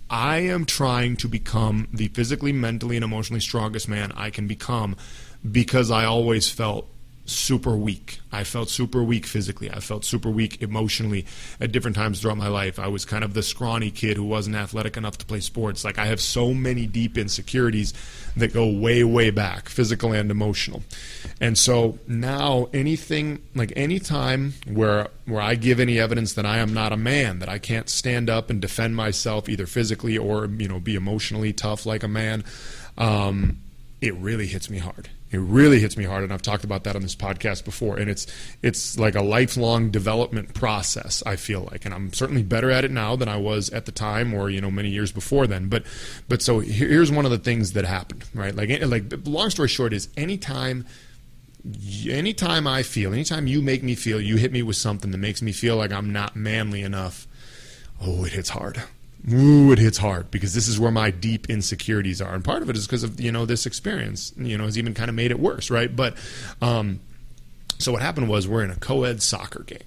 I 0.10 0.38
am 0.38 0.66
trying 0.66 1.18
to 1.18 1.28
become 1.28 1.88
the 1.92 2.08
physically, 2.10 2.54
mentally, 2.54 2.96
and 2.96 3.04
emotionally 3.04 3.42
strongest 3.42 3.90
man 3.90 4.12
I 4.16 4.30
can 4.30 4.48
become 4.48 4.96
because 5.50 5.92
I 5.92 6.06
always 6.06 6.50
felt 6.50 6.90
super 7.30 7.76
weak. 7.76 8.20
I 8.32 8.44
felt 8.44 8.70
super 8.70 9.04
weak 9.04 9.26
physically. 9.26 9.70
I 9.70 9.80
felt 9.80 10.06
super 10.06 10.30
weak 10.30 10.62
emotionally 10.62 11.26
at 11.60 11.72
different 11.72 11.96
times 11.96 12.22
throughout 12.22 12.38
my 12.38 12.48
life. 12.48 12.80
I 12.80 12.88
was 12.88 13.06
kind 13.06 13.24
of 13.24 13.34
the 13.34 13.44
scrawny 13.44 13.92
kid 13.92 14.18
who 14.18 14.24
wasn't 14.24 14.56
athletic 14.56 14.98
enough 14.98 15.18
to 15.20 15.26
play 15.26 15.40
sports. 15.40 15.84
Like 15.84 15.98
I 15.98 16.06
have 16.06 16.22
so 16.22 16.54
many 16.54 16.88
deep 16.88 17.18
insecurities 17.18 17.94
that 18.36 18.54
go 18.54 18.68
way, 18.68 19.04
way 19.04 19.30
back, 19.30 19.70
physical 19.70 20.14
and 20.14 20.32
emotional. 20.32 20.84
And 21.42 21.58
so 21.58 22.00
now 22.08 22.70
anything 22.74 23.42
like 23.54 23.74
any 23.76 24.00
time 24.00 24.54
where 24.68 25.10
where 25.26 25.42
I 25.42 25.56
give 25.56 25.80
any 25.80 26.00
evidence 26.00 26.34
that 26.34 26.46
I 26.46 26.58
am 26.60 26.74
not 26.74 26.94
a 26.94 26.98
man, 26.98 27.40
that 27.40 27.50
I 27.50 27.60
can't 27.60 27.90
stand 27.90 28.30
up 28.30 28.50
and 28.50 28.62
defend 28.62 28.96
myself 28.96 29.50
either 29.50 29.66
physically 29.68 30.18
or, 30.18 30.46
you 30.46 30.68
know, 30.68 30.80
be 30.80 30.96
emotionally 30.96 31.52
tough 31.52 31.86
like 31.86 32.04
a 32.04 32.08
man, 32.08 32.46
um, 32.98 33.58
it 34.00 34.16
really 34.16 34.48
hits 34.48 34.70
me 34.70 34.78
hard 34.78 35.10
it 35.30 35.40
really 35.40 35.80
hits 35.80 35.98
me 35.98 36.06
hard, 36.06 36.24
and 36.24 36.32
I've 36.32 36.42
talked 36.42 36.64
about 36.64 36.86
that 36.86 36.96
on 36.96 37.02
this 37.02 37.16
podcast 37.16 37.66
before. 37.66 37.98
And 37.98 38.10
it's 38.10 38.28
it's 38.62 38.98
like 38.98 39.16
a 39.16 39.22
lifelong 39.22 39.92
development 39.92 40.54
process. 40.54 41.22
I 41.26 41.36
feel 41.36 41.68
like, 41.72 41.84
and 41.84 41.94
I'm 41.94 42.14
certainly 42.14 42.44
better 42.44 42.72
at 42.72 42.86
it 42.86 42.92
now 42.92 43.16
than 43.16 43.28
I 43.28 43.38
was 43.38 43.70
at 43.72 43.86
the 43.86 43.92
time, 43.92 44.34
or 44.34 44.50
you 44.50 44.62
know, 44.62 44.72
many 44.72 44.90
years 44.90 45.12
before 45.12 45.46
then. 45.46 45.68
But 45.68 45.84
but 46.30 46.42
so 46.42 46.60
here's 46.60 47.12
one 47.12 47.26
of 47.26 47.32
the 47.32 47.38
things 47.38 47.74
that 47.74 47.84
happened, 47.84 48.26
right? 48.34 48.56
Like 48.56 48.70
like 48.86 49.14
long 49.26 49.50
story 49.50 49.68
short 49.68 49.92
is 49.92 50.08
anytime 50.16 50.86
anytime 52.08 52.66
I 52.66 52.84
feel, 52.84 53.12
anytime 53.12 53.48
you 53.48 53.62
make 53.62 53.84
me 53.84 53.96
feel, 53.96 54.22
you 54.22 54.38
hit 54.38 54.54
me 54.54 54.64
with 54.64 54.78
something 54.78 55.12
that 55.12 55.18
makes 55.18 55.42
me 55.42 55.52
feel 55.52 55.76
like 55.76 55.92
I'm 55.92 56.14
not 56.14 56.38
manly 56.38 56.84
enough. 56.84 57.28
Oh, 58.02 58.24
it 58.24 58.32
hits 58.32 58.50
hard 58.50 58.82
ooh, 59.32 59.72
it 59.72 59.80
hits 59.80 59.98
hard 59.98 60.32
because 60.32 60.54
this 60.54 60.68
is 60.68 60.80
where 60.80 60.92
my 60.92 61.12
deep 61.12 61.50
insecurities 61.50 62.22
are, 62.22 62.34
and 62.34 62.44
part 62.44 62.62
of 62.62 62.70
it 62.70 62.78
is 62.78 62.86
because 62.86 63.04
of 63.04 63.20
you 63.20 63.32
know 63.32 63.46
this 63.46 63.66
experience. 63.66 64.34
You 64.38 64.58
know, 64.58 64.66
has 64.66 64.78
even 64.78 64.94
kind 64.94 65.10
of 65.10 65.16
made 65.16 65.32
it 65.32 65.40
worse, 65.40 65.70
right? 65.70 65.94
But 65.94 66.16
um, 66.62 67.00
so 67.80 67.92
what 67.92 68.02
happened 68.02 68.30
was 68.30 68.48
we're 68.48 68.64
in 68.64 68.72
a 68.72 68.76
co-ed 68.76 69.22
soccer 69.22 69.64
game 69.64 69.80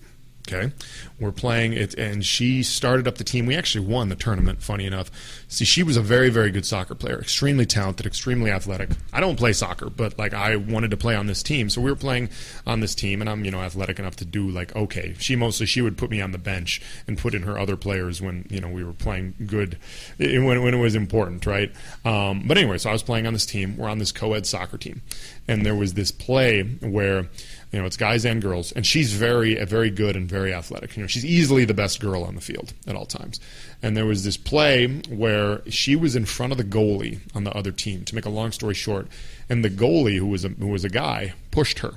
Okay, 0.52 0.72
we're 1.20 1.30
playing 1.30 1.74
it, 1.74 1.94
and 1.94 2.26
she 2.26 2.64
started 2.64 3.06
up 3.06 3.18
the 3.18 3.24
team. 3.24 3.46
We 3.46 3.54
actually 3.54 3.86
won 3.86 4.08
the 4.08 4.16
tournament. 4.16 4.62
Funny 4.62 4.84
enough, 4.84 5.10
see, 5.46 5.64
she 5.64 5.84
was 5.84 5.96
a 5.96 6.00
very, 6.00 6.28
very 6.28 6.50
good 6.50 6.66
soccer 6.66 6.96
player, 6.96 7.20
extremely 7.20 7.66
talented, 7.66 8.04
extremely 8.04 8.50
athletic. 8.50 8.90
I 9.12 9.20
don't 9.20 9.36
play 9.36 9.52
soccer, 9.52 9.88
but 9.90 10.18
like 10.18 10.34
I 10.34 10.56
wanted 10.56 10.90
to 10.90 10.96
play 10.96 11.14
on 11.14 11.26
this 11.26 11.42
team, 11.44 11.70
so 11.70 11.80
we 11.80 11.90
were 11.90 11.96
playing 11.96 12.30
on 12.66 12.80
this 12.80 12.96
team, 12.96 13.20
and 13.20 13.30
I'm 13.30 13.44
you 13.44 13.52
know 13.52 13.60
athletic 13.60 14.00
enough 14.00 14.16
to 14.16 14.24
do 14.24 14.48
like 14.48 14.74
okay. 14.74 15.14
She 15.18 15.36
mostly 15.36 15.66
she 15.66 15.82
would 15.82 15.96
put 15.96 16.10
me 16.10 16.20
on 16.20 16.32
the 16.32 16.38
bench 16.38 16.82
and 17.06 17.16
put 17.16 17.34
in 17.34 17.42
her 17.42 17.56
other 17.56 17.76
players 17.76 18.20
when 18.20 18.46
you 18.50 18.60
know 18.60 18.68
we 18.68 18.82
were 18.82 18.92
playing 18.92 19.34
good, 19.46 19.78
when 20.18 20.62
when 20.62 20.74
it 20.74 20.78
was 20.78 20.96
important, 20.96 21.46
right? 21.46 21.72
Um, 22.04 22.42
but 22.46 22.58
anyway, 22.58 22.78
so 22.78 22.90
I 22.90 22.92
was 22.92 23.04
playing 23.04 23.26
on 23.26 23.34
this 23.34 23.46
team. 23.46 23.76
We're 23.76 23.88
on 23.88 23.98
this 23.98 24.10
co-ed 24.10 24.46
soccer 24.46 24.78
team, 24.78 25.02
and 25.46 25.64
there 25.64 25.76
was 25.76 25.94
this 25.94 26.10
play 26.10 26.62
where 26.62 27.28
You 27.72 27.78
know, 27.78 27.86
it's 27.86 27.96
guys 27.96 28.24
and 28.24 28.42
girls, 28.42 28.72
and 28.72 28.84
she's 28.84 29.12
very, 29.12 29.56
a 29.56 29.64
very 29.64 29.90
good 29.90 30.16
and 30.16 30.28
very 30.28 30.52
athletic. 30.52 30.96
You 30.96 31.02
know, 31.02 31.06
she's 31.06 31.24
easily 31.24 31.64
the 31.64 31.74
best 31.74 32.00
girl 32.00 32.24
on 32.24 32.34
the 32.34 32.40
field 32.40 32.72
at 32.86 32.96
all 32.96 33.06
times. 33.06 33.38
And 33.80 33.96
there 33.96 34.06
was 34.06 34.24
this 34.24 34.36
play 34.36 34.88
where 35.08 35.62
she 35.68 35.94
was 35.94 36.16
in 36.16 36.24
front 36.24 36.50
of 36.52 36.58
the 36.58 36.64
goalie 36.64 37.20
on 37.34 37.44
the 37.44 37.56
other 37.56 37.70
team. 37.70 38.04
To 38.04 38.14
make 38.14 38.26
a 38.26 38.30
long 38.30 38.50
story 38.50 38.74
short, 38.74 39.06
and 39.48 39.64
the 39.64 39.70
goalie, 39.70 40.16
who 40.16 40.26
was 40.26 40.44
a, 40.44 40.48
who 40.48 40.66
was 40.66 40.84
a 40.84 40.88
guy, 40.88 41.34
pushed 41.52 41.78
her, 41.78 41.92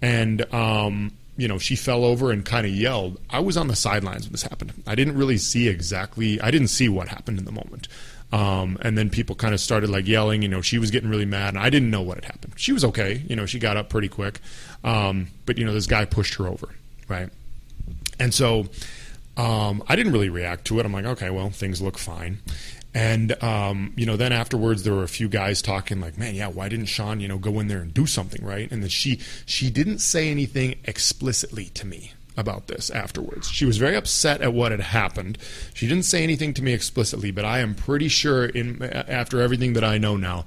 and 0.00 0.52
um, 0.54 1.12
you 1.36 1.48
know, 1.48 1.58
she 1.58 1.76
fell 1.76 2.04
over 2.04 2.30
and 2.30 2.44
kind 2.44 2.66
of 2.66 2.72
yelled. 2.72 3.18
I 3.30 3.40
was 3.40 3.56
on 3.56 3.68
the 3.68 3.76
sidelines 3.76 4.24
when 4.24 4.32
this 4.32 4.42
happened. 4.42 4.72
I 4.86 4.94
didn't 4.94 5.16
really 5.16 5.38
see 5.38 5.68
exactly. 5.68 6.40
I 6.40 6.50
didn't 6.50 6.68
see 6.68 6.88
what 6.88 7.08
happened 7.08 7.38
in 7.38 7.44
the 7.44 7.52
moment. 7.52 7.88
Um, 8.32 8.78
and 8.80 8.96
then 8.96 9.10
people 9.10 9.36
kind 9.36 9.52
of 9.52 9.60
started 9.60 9.90
like 9.90 10.08
yelling. 10.08 10.42
You 10.42 10.48
know, 10.48 10.62
she 10.62 10.78
was 10.78 10.90
getting 10.90 11.10
really 11.10 11.26
mad, 11.26 11.54
and 11.54 11.62
I 11.62 11.68
didn't 11.70 11.90
know 11.90 12.02
what 12.02 12.16
had 12.16 12.24
happened. 12.24 12.54
She 12.56 12.72
was 12.72 12.84
okay. 12.84 13.22
You 13.28 13.36
know, 13.36 13.46
she 13.46 13.58
got 13.58 13.76
up 13.76 13.90
pretty 13.90 14.08
quick, 14.08 14.40
um, 14.84 15.28
but 15.44 15.58
you 15.58 15.64
know, 15.64 15.74
this 15.74 15.86
guy 15.86 16.04
pushed 16.06 16.34
her 16.34 16.46
over, 16.46 16.68
right? 17.08 17.28
And 18.18 18.32
so 18.32 18.66
um, 19.36 19.82
I 19.88 19.96
didn't 19.96 20.12
really 20.12 20.30
react 20.30 20.64
to 20.66 20.78
it. 20.78 20.86
I'm 20.86 20.92
like, 20.92 21.04
okay, 21.04 21.30
well, 21.30 21.50
things 21.50 21.82
look 21.82 21.98
fine. 21.98 22.38
And 22.94 23.42
um, 23.42 23.92
you 23.96 24.04
know, 24.04 24.16
then 24.16 24.32
afterwards, 24.32 24.82
there 24.82 24.94
were 24.94 25.02
a 25.02 25.08
few 25.08 25.28
guys 25.28 25.62
talking 25.62 26.00
like, 26.00 26.18
"Man, 26.18 26.34
yeah, 26.34 26.48
why 26.48 26.68
didn't 26.68 26.86
Sean, 26.86 27.20
you 27.20 27.28
know, 27.28 27.38
go 27.38 27.58
in 27.58 27.68
there 27.68 27.80
and 27.80 27.92
do 27.92 28.06
something, 28.06 28.44
right?" 28.44 28.70
And 28.70 28.82
then 28.82 28.90
she 28.90 29.18
she 29.46 29.70
didn't 29.70 30.00
say 30.00 30.30
anything 30.30 30.74
explicitly 30.84 31.66
to 31.74 31.86
me 31.86 32.12
about 32.36 32.66
this 32.66 32.90
afterwards. 32.90 33.50
She 33.50 33.64
was 33.64 33.76
very 33.76 33.94
upset 33.94 34.40
at 34.40 34.54
what 34.54 34.72
had 34.72 34.80
happened. 34.80 35.38
She 35.74 35.86
didn't 35.86 36.04
say 36.04 36.22
anything 36.22 36.54
to 36.54 36.62
me 36.62 36.72
explicitly, 36.72 37.30
but 37.30 37.44
I 37.44 37.58
am 37.60 37.74
pretty 37.74 38.08
sure 38.08 38.46
in 38.46 38.82
after 38.82 39.40
everything 39.40 39.74
that 39.74 39.84
I 39.84 39.98
know 39.98 40.16
now 40.16 40.44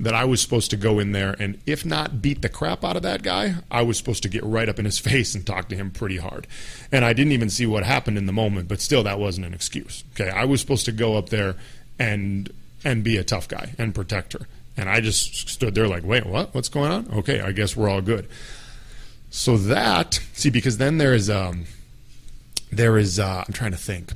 that 0.00 0.14
I 0.14 0.24
was 0.24 0.40
supposed 0.40 0.70
to 0.70 0.76
go 0.76 0.98
in 0.98 1.12
there 1.12 1.34
and 1.38 1.60
if 1.66 1.84
not 1.84 2.22
beat 2.22 2.40
the 2.40 2.48
crap 2.48 2.84
out 2.84 2.96
of 2.96 3.02
that 3.02 3.22
guy, 3.22 3.56
I 3.70 3.82
was 3.82 3.98
supposed 3.98 4.22
to 4.22 4.28
get 4.28 4.44
right 4.44 4.68
up 4.68 4.78
in 4.78 4.84
his 4.84 4.98
face 5.08 5.34
and 5.34 5.46
talk 5.46 5.68
to 5.68 5.76
him 5.76 5.90
pretty 5.90 6.18
hard. 6.18 6.46
And 6.92 7.04
I 7.04 7.12
didn't 7.12 7.32
even 7.32 7.50
see 7.50 7.66
what 7.66 7.84
happened 7.84 8.18
in 8.18 8.26
the 8.26 8.32
moment, 8.32 8.68
but 8.68 8.80
still 8.80 9.02
that 9.02 9.18
wasn't 9.18 9.46
an 9.46 9.54
excuse. 9.54 10.04
Okay, 10.12 10.30
I 10.30 10.44
was 10.44 10.60
supposed 10.60 10.84
to 10.86 10.92
go 10.92 11.16
up 11.16 11.30
there 11.30 11.56
and 11.98 12.52
and 12.84 13.02
be 13.02 13.16
a 13.16 13.24
tough 13.24 13.48
guy 13.48 13.72
and 13.76 13.94
protect 13.94 14.34
her. 14.34 14.46
And 14.76 14.88
I 14.88 15.00
just 15.00 15.48
stood 15.48 15.74
there 15.74 15.88
like, 15.88 16.04
"Wait, 16.04 16.24
what? 16.24 16.54
What's 16.54 16.68
going 16.68 16.92
on?" 16.92 17.08
Okay, 17.12 17.40
I 17.40 17.50
guess 17.50 17.76
we're 17.76 17.88
all 17.88 18.00
good. 18.00 18.28
So 19.30 19.56
that 19.56 20.20
see 20.32 20.50
because 20.50 20.78
then 20.78 20.98
there 20.98 21.14
is 21.14 21.28
um 21.28 21.66
there 22.70 22.98
is 22.98 23.18
uh, 23.18 23.44
I'm 23.46 23.52
trying 23.52 23.72
to 23.72 23.78
think. 23.78 24.12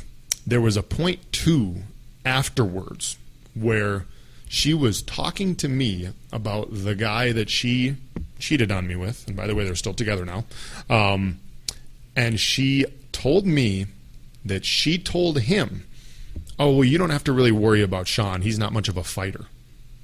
There 0.47 0.61
was 0.61 0.77
a 0.77 0.83
point 0.83 1.21
two 1.33 1.77
afterwards 2.25 3.17
where 3.55 4.07
she 4.49 4.75
was 4.75 5.03
talking 5.03 5.55
to 5.57 5.69
me 5.69 6.11
about 6.33 6.69
the 6.71 6.95
guy 6.95 7.33
that 7.33 7.49
she 7.49 7.97
cheated 8.39 8.71
on 8.71 8.87
me 8.87 8.97
with, 8.97 9.27
and 9.27 9.37
by 9.37 9.47
the 9.47 9.55
way, 9.55 9.65
they're 9.65 9.75
still 9.75 9.95
together 9.95 10.25
now. 10.25 10.45
Um, 10.91 11.41
and 12.15 12.39
she 12.39 12.85
told 13.13 13.47
me 13.47 13.87
that 14.45 14.65
she 14.65 14.99
told 14.99 15.41
him, 15.41 15.87
"Oh, 16.59 16.73
well, 16.73 16.85
you 16.85 16.99
don't 16.99 17.11
have 17.11 17.25
to 17.25 17.33
really 17.33 17.53
worry 17.53 17.83
about 17.83 18.09
Sean. 18.09 18.43
He's 18.43 18.59
not 18.59 18.73
much 18.73 18.89
of 18.89 18.97
a 18.97 19.05
fighter. 19.05 19.47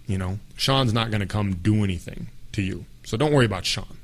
You 0.06 0.16
know, 0.16 0.38
Sean's 0.56 0.92
not 0.94 1.10
going 1.10 1.20
to 1.20 1.26
come 1.26 1.54
do 1.56 1.84
anything 1.84 2.28
to 2.52 2.62
you, 2.62 2.86
so 3.04 3.16
don't 3.16 3.32
worry 3.32 3.46
about 3.46 3.66
Sean." 3.66 3.98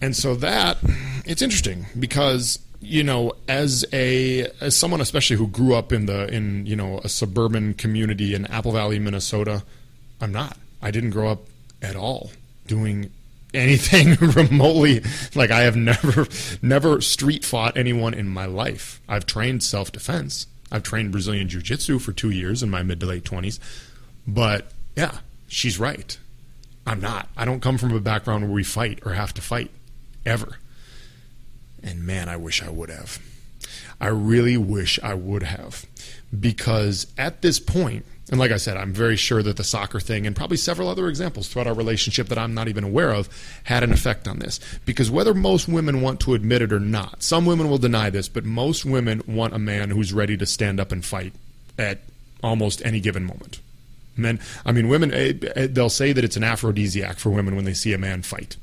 And 0.00 0.14
so 0.16 0.34
that 0.36 0.78
it's 1.24 1.42
interesting 1.42 1.86
because 1.98 2.58
you 2.80 3.02
know 3.02 3.32
as 3.48 3.84
a 3.92 4.48
as 4.60 4.76
someone 4.76 5.00
especially 5.00 5.36
who 5.36 5.48
grew 5.48 5.74
up 5.74 5.92
in 5.92 6.06
the 6.06 6.32
in 6.32 6.66
you 6.66 6.76
know 6.76 6.98
a 6.98 7.08
suburban 7.08 7.74
community 7.74 8.34
in 8.34 8.46
Apple 8.46 8.72
Valley, 8.72 8.98
Minnesota, 8.98 9.62
I'm 10.20 10.32
not. 10.32 10.56
I 10.80 10.90
didn't 10.90 11.10
grow 11.10 11.30
up 11.30 11.40
at 11.82 11.96
all 11.96 12.30
doing 12.66 13.10
anything 13.54 14.14
remotely 14.20 15.02
like 15.34 15.50
I 15.50 15.62
have 15.62 15.76
never 15.76 16.26
never 16.62 17.00
street 17.00 17.44
fought 17.44 17.76
anyone 17.76 18.14
in 18.14 18.28
my 18.28 18.46
life. 18.46 19.00
I've 19.08 19.26
trained 19.26 19.62
self-defense. 19.62 20.46
I've 20.70 20.82
trained 20.82 21.12
Brazilian 21.12 21.48
jiu-jitsu 21.48 21.98
for 21.98 22.12
2 22.12 22.28
years 22.30 22.62
in 22.62 22.68
my 22.68 22.82
mid 22.82 23.00
to 23.00 23.06
late 23.06 23.24
20s. 23.24 23.58
But 24.26 24.70
yeah, 24.94 25.18
she's 25.48 25.78
right. 25.78 26.16
I'm 26.86 27.00
not. 27.00 27.28
I 27.36 27.44
don't 27.44 27.60
come 27.60 27.78
from 27.78 27.94
a 27.94 28.00
background 28.00 28.44
where 28.44 28.52
we 28.52 28.64
fight 28.64 29.00
or 29.04 29.14
have 29.14 29.32
to 29.34 29.42
fight 29.42 29.70
ever. 30.28 30.58
And 31.82 32.06
man, 32.06 32.28
I 32.28 32.36
wish 32.36 32.62
I 32.62 32.70
would 32.70 32.90
have. 32.90 33.18
I 34.00 34.08
really 34.08 34.56
wish 34.56 34.98
I 35.02 35.14
would 35.14 35.42
have. 35.42 35.84
Because 36.38 37.06
at 37.16 37.42
this 37.42 37.58
point, 37.58 38.04
and 38.30 38.38
like 38.38 38.50
I 38.50 38.58
said, 38.58 38.76
I'm 38.76 38.92
very 38.92 39.16
sure 39.16 39.42
that 39.42 39.56
the 39.56 39.64
soccer 39.64 40.00
thing 40.00 40.26
and 40.26 40.36
probably 40.36 40.58
several 40.58 40.88
other 40.88 41.08
examples 41.08 41.48
throughout 41.48 41.66
our 41.66 41.74
relationship 41.74 42.28
that 42.28 42.38
I'm 42.38 42.52
not 42.52 42.68
even 42.68 42.84
aware 42.84 43.12
of 43.12 43.28
had 43.64 43.82
an 43.82 43.92
effect 43.92 44.28
on 44.28 44.38
this. 44.38 44.60
Because 44.84 45.10
whether 45.10 45.32
most 45.32 45.66
women 45.66 46.02
want 46.02 46.20
to 46.20 46.34
admit 46.34 46.62
it 46.62 46.72
or 46.72 46.80
not, 46.80 47.22
some 47.22 47.46
women 47.46 47.70
will 47.70 47.78
deny 47.78 48.10
this, 48.10 48.28
but 48.28 48.44
most 48.44 48.84
women 48.84 49.22
want 49.26 49.54
a 49.54 49.58
man 49.58 49.90
who's 49.90 50.12
ready 50.12 50.36
to 50.36 50.46
stand 50.46 50.78
up 50.78 50.92
and 50.92 51.04
fight 51.04 51.32
at 51.78 52.00
almost 52.42 52.84
any 52.84 53.00
given 53.00 53.24
moment. 53.24 53.60
Men, 54.18 54.40
I 54.66 54.72
mean, 54.72 54.88
women, 54.88 55.12
eh, 55.12 55.32
eh, 55.54 55.68
they'll 55.70 55.88
say 55.88 56.12
that 56.12 56.24
it's 56.24 56.36
an 56.36 56.44
aphrodisiac 56.44 57.18
for 57.18 57.30
women 57.30 57.56
when 57.56 57.64
they 57.64 57.74
see 57.74 57.92
a 57.92 57.98
man 57.98 58.22
fight, 58.22 58.56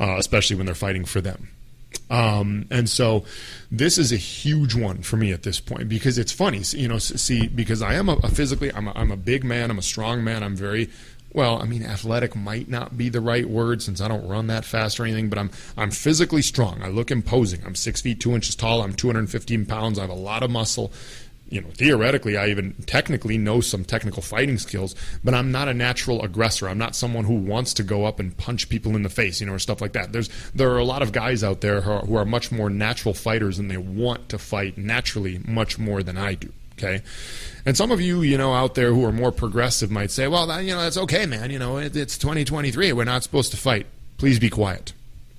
uh, 0.00 0.16
especially 0.18 0.56
when 0.56 0.66
they're 0.66 0.74
fighting 0.74 1.04
for 1.04 1.20
them. 1.20 1.48
Um, 2.10 2.66
and 2.70 2.88
so 2.88 3.24
this 3.70 3.98
is 3.98 4.12
a 4.12 4.16
huge 4.16 4.74
one 4.74 5.02
for 5.02 5.16
me 5.16 5.32
at 5.32 5.42
this 5.42 5.60
point 5.60 5.88
because 5.88 6.18
it's 6.18 6.32
funny, 6.32 6.62
you 6.70 6.88
know, 6.88 6.98
see, 6.98 7.48
because 7.48 7.82
I 7.82 7.94
am 7.94 8.08
a, 8.08 8.14
a 8.14 8.28
physically, 8.28 8.72
I'm 8.72 8.88
a, 8.88 8.92
I'm 8.94 9.10
a 9.10 9.16
big 9.16 9.44
man, 9.44 9.70
I'm 9.70 9.78
a 9.78 9.82
strong 9.82 10.22
man, 10.22 10.42
I'm 10.42 10.56
very, 10.56 10.90
well, 11.32 11.60
I 11.60 11.64
mean, 11.64 11.82
athletic 11.82 12.36
might 12.36 12.68
not 12.68 12.96
be 12.96 13.08
the 13.08 13.20
right 13.20 13.48
word 13.48 13.82
since 13.82 14.00
I 14.00 14.08
don't 14.08 14.26
run 14.28 14.46
that 14.46 14.64
fast 14.64 15.00
or 15.00 15.04
anything, 15.04 15.28
but 15.28 15.38
I'm 15.38 15.50
I'm 15.76 15.90
physically 15.90 16.42
strong. 16.42 16.80
I 16.80 16.88
look 16.88 17.10
imposing. 17.10 17.60
I'm 17.66 17.74
six 17.74 18.00
feet 18.00 18.20
two 18.20 18.34
inches 18.34 18.54
tall. 18.54 18.82
I'm 18.82 18.94
215 18.94 19.66
pounds. 19.66 19.98
I 19.98 20.02
have 20.02 20.10
a 20.10 20.14
lot 20.14 20.44
of 20.44 20.50
muscle 20.52 20.92
you 21.48 21.60
know, 21.60 21.68
theoretically, 21.70 22.36
I 22.36 22.48
even 22.48 22.74
technically 22.86 23.38
know 23.38 23.60
some 23.60 23.84
technical 23.84 24.22
fighting 24.22 24.58
skills, 24.58 24.94
but 25.22 25.34
I'm 25.34 25.52
not 25.52 25.68
a 25.68 25.74
natural 25.74 26.22
aggressor. 26.22 26.68
I'm 26.68 26.78
not 26.78 26.96
someone 26.96 27.24
who 27.24 27.34
wants 27.34 27.74
to 27.74 27.82
go 27.82 28.06
up 28.06 28.18
and 28.18 28.36
punch 28.36 28.68
people 28.68 28.96
in 28.96 29.02
the 29.02 29.08
face, 29.08 29.40
you 29.40 29.46
know, 29.46 29.52
or 29.52 29.58
stuff 29.58 29.80
like 29.80 29.92
that. 29.92 30.12
There's 30.12 30.30
there 30.54 30.70
are 30.70 30.78
a 30.78 30.84
lot 30.84 31.02
of 31.02 31.12
guys 31.12 31.44
out 31.44 31.60
there 31.60 31.82
who 31.82 31.90
are, 31.90 32.00
who 32.00 32.16
are 32.16 32.24
much 32.24 32.50
more 32.50 32.70
natural 32.70 33.14
fighters 33.14 33.58
and 33.58 33.70
they 33.70 33.76
want 33.76 34.28
to 34.30 34.38
fight 34.38 34.78
naturally 34.78 35.40
much 35.46 35.78
more 35.78 36.02
than 36.02 36.16
I 36.16 36.34
do. 36.34 36.52
Okay, 36.76 37.02
and 37.64 37.76
some 37.76 37.92
of 37.92 38.00
you, 38.00 38.22
you 38.22 38.36
know, 38.36 38.52
out 38.52 38.74
there 38.74 38.92
who 38.92 39.04
are 39.04 39.12
more 39.12 39.30
progressive 39.30 39.90
might 39.92 40.10
say, 40.10 40.26
"Well, 40.26 40.46
that, 40.48 40.64
you 40.64 40.74
know, 40.74 40.80
that's 40.80 40.98
okay, 40.98 41.24
man. 41.24 41.50
You 41.50 41.58
know, 41.60 41.78
it, 41.78 41.94
it's 41.94 42.18
2023. 42.18 42.92
We're 42.92 43.04
not 43.04 43.22
supposed 43.22 43.52
to 43.52 43.56
fight. 43.56 43.86
Please 44.18 44.40
be 44.40 44.50
quiet. 44.50 44.92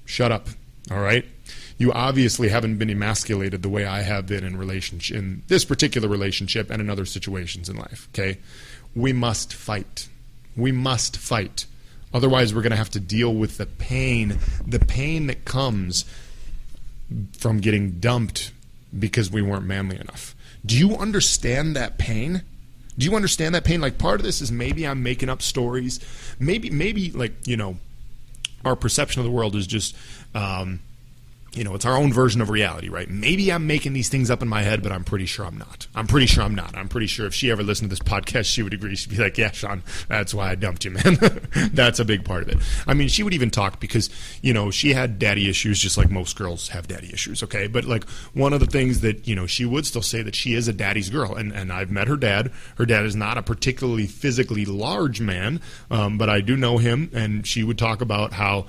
Shut 0.05 0.31
up. 0.31 0.47
All 0.89 1.01
right." 1.01 1.25
You 1.77 1.91
obviously 1.91 2.49
haven't 2.49 2.77
been 2.77 2.89
emasculated 2.89 3.61
the 3.61 3.69
way 3.69 3.85
I 3.85 4.01
have 4.01 4.27
been 4.27 4.43
in 4.43 4.57
relationship 4.57 5.17
in 5.17 5.43
this 5.47 5.65
particular 5.65 6.07
relationship 6.07 6.69
and 6.69 6.81
in 6.81 6.89
other 6.89 7.05
situations 7.05 7.67
in 7.69 7.75
life. 7.75 8.07
Okay, 8.13 8.37
we 8.95 9.11
must 9.11 9.53
fight. 9.53 10.07
We 10.55 10.71
must 10.71 11.17
fight. 11.17 11.65
Otherwise, 12.13 12.55
we're 12.55 12.61
going 12.61 12.71
to 12.71 12.77
have 12.77 12.91
to 12.91 12.99
deal 12.99 13.33
with 13.33 13.57
the 13.57 13.65
pain, 13.65 14.39
the 14.65 14.79
pain 14.79 15.27
that 15.27 15.43
comes 15.43 16.05
from 17.37 17.59
getting 17.59 17.99
dumped 17.99 18.51
because 18.97 19.29
we 19.29 19.41
weren't 19.41 19.65
manly 19.65 19.99
enough. 19.99 20.33
Do 20.65 20.77
you 20.77 20.95
understand 20.95 21.75
that 21.75 21.97
pain? 21.97 22.43
Do 22.97 23.05
you 23.05 23.15
understand 23.17 23.53
that 23.53 23.65
pain? 23.65 23.81
Like 23.81 23.97
part 23.97 24.21
of 24.21 24.25
this 24.25 24.41
is 24.41 24.49
maybe 24.49 24.87
I'm 24.87 25.03
making 25.03 25.27
up 25.27 25.41
stories. 25.41 25.99
Maybe, 26.39 26.69
maybe 26.69 27.11
like 27.11 27.33
you 27.45 27.57
know, 27.57 27.75
our 28.63 28.77
perception 28.77 29.19
of 29.19 29.25
the 29.25 29.31
world 29.31 29.57
is 29.57 29.67
just. 29.67 29.93
Um, 30.33 30.79
you 31.55 31.63
know, 31.63 31.73
it's 31.73 31.85
our 31.85 31.97
own 31.97 32.11
version 32.11 32.41
of 32.41 32.49
reality, 32.49 32.89
right? 32.89 33.09
Maybe 33.09 33.51
I'm 33.51 33.65
making 33.65 33.93
these 33.93 34.09
things 34.09 34.29
up 34.29 34.41
in 34.41 34.47
my 34.47 34.61
head, 34.61 34.83
but 34.83 34.91
I'm 34.91 35.03
pretty 35.03 35.25
sure 35.25 35.45
I'm 35.45 35.57
not. 35.57 35.87
I'm 35.95 36.05
pretty 36.05 36.25
sure 36.25 36.43
I'm 36.43 36.53
not. 36.53 36.75
I'm 36.77 36.89
pretty 36.89 37.07
sure 37.07 37.25
if 37.25 37.33
she 37.33 37.49
ever 37.49 37.63
listened 37.63 37.89
to 37.89 37.95
this 37.95 38.05
podcast, 38.05 38.45
she 38.45 38.61
would 38.61 38.73
agree. 38.73 38.95
She'd 38.95 39.11
be 39.11 39.17
like, 39.17 39.37
yeah, 39.37 39.51
Sean, 39.51 39.81
that's 40.09 40.33
why 40.33 40.51
I 40.51 40.55
dumped 40.55 40.83
you, 40.83 40.91
man. 40.91 41.17
that's 41.73 41.99
a 41.99 42.05
big 42.05 42.25
part 42.25 42.43
of 42.43 42.49
it. 42.49 42.57
I 42.85 42.93
mean, 42.93 43.07
she 43.07 43.23
would 43.23 43.33
even 43.33 43.49
talk 43.49 43.79
because, 43.79 44.09
you 44.41 44.53
know, 44.53 44.69
she 44.69 44.93
had 44.93 45.17
daddy 45.17 45.49
issues 45.49 45.79
just 45.79 45.97
like 45.97 46.11
most 46.11 46.37
girls 46.37 46.67
have 46.69 46.87
daddy 46.87 47.11
issues, 47.13 47.41
okay? 47.43 47.67
But 47.67 47.85
like 47.85 48.07
one 48.33 48.51
of 48.51 48.59
the 48.59 48.65
things 48.65 49.01
that, 49.01 49.27
you 49.27 49.35
know, 49.35 49.47
she 49.47 49.65
would 49.65 49.85
still 49.85 50.01
say 50.01 50.21
that 50.21 50.35
she 50.35 50.53
is 50.53 50.67
a 50.67 50.73
daddy's 50.73 51.09
girl. 51.09 51.35
And, 51.35 51.53
and 51.53 51.71
I've 51.71 51.91
met 51.91 52.07
her 52.09 52.17
dad. 52.17 52.51
Her 52.77 52.85
dad 52.85 53.05
is 53.05 53.15
not 53.15 53.37
a 53.37 53.41
particularly 53.41 54.07
physically 54.07 54.65
large 54.65 55.21
man, 55.21 55.61
um, 55.89 56.17
but 56.17 56.29
I 56.29 56.41
do 56.41 56.57
know 56.57 56.77
him. 56.79 57.09
And 57.13 57.47
she 57.47 57.63
would 57.63 57.77
talk 57.77 58.01
about 58.01 58.33
how, 58.33 58.65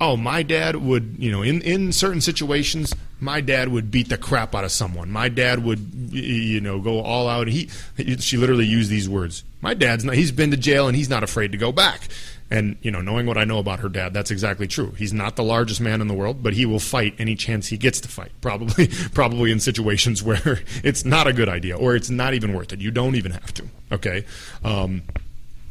oh, 0.00 0.16
my 0.16 0.42
dad 0.42 0.76
would, 0.76 1.16
you 1.18 1.30
know, 1.30 1.42
in, 1.42 1.60
in 1.62 1.92
certain 1.92 2.20
situations, 2.20 2.94
my 3.20 3.40
dad 3.40 3.68
would 3.68 3.90
beat 3.90 4.08
the 4.08 4.16
crap 4.16 4.54
out 4.54 4.64
of 4.64 4.72
someone. 4.72 5.10
My 5.10 5.28
dad 5.28 5.62
would, 5.62 5.78
you 6.10 6.60
know, 6.60 6.80
go 6.80 7.00
all 7.00 7.28
out. 7.28 7.48
He, 7.48 7.68
she 8.18 8.38
literally 8.38 8.64
used 8.64 8.90
these 8.90 9.08
words. 9.08 9.44
My 9.60 9.74
dad's 9.74 10.04
not, 10.04 10.14
he's 10.14 10.32
been 10.32 10.50
to 10.52 10.56
jail 10.56 10.88
and 10.88 10.96
he's 10.96 11.10
not 11.10 11.22
afraid 11.22 11.52
to 11.52 11.58
go 11.58 11.70
back. 11.70 12.08
And, 12.52 12.78
you 12.82 12.90
know, 12.90 13.00
knowing 13.00 13.26
what 13.26 13.38
I 13.38 13.44
know 13.44 13.58
about 13.58 13.78
her 13.80 13.88
dad, 13.88 14.12
that's 14.12 14.30
exactly 14.30 14.66
true. 14.66 14.92
He's 14.92 15.12
not 15.12 15.36
the 15.36 15.44
largest 15.44 15.80
man 15.80 16.00
in 16.00 16.08
the 16.08 16.14
world, 16.14 16.42
but 16.42 16.54
he 16.54 16.66
will 16.66 16.80
fight 16.80 17.14
any 17.18 17.36
chance 17.36 17.68
he 17.68 17.76
gets 17.76 18.00
to 18.00 18.08
fight. 18.08 18.32
Probably, 18.40 18.88
probably 19.14 19.52
in 19.52 19.60
situations 19.60 20.22
where 20.24 20.60
it's 20.82 21.04
not 21.04 21.26
a 21.26 21.32
good 21.32 21.48
idea 21.48 21.76
or 21.76 21.94
it's 21.94 22.10
not 22.10 22.32
even 22.32 22.54
worth 22.54 22.72
it. 22.72 22.80
You 22.80 22.90
don't 22.90 23.16
even 23.16 23.32
have 23.32 23.52
to. 23.54 23.68
Okay. 23.92 24.24
Um, 24.64 25.02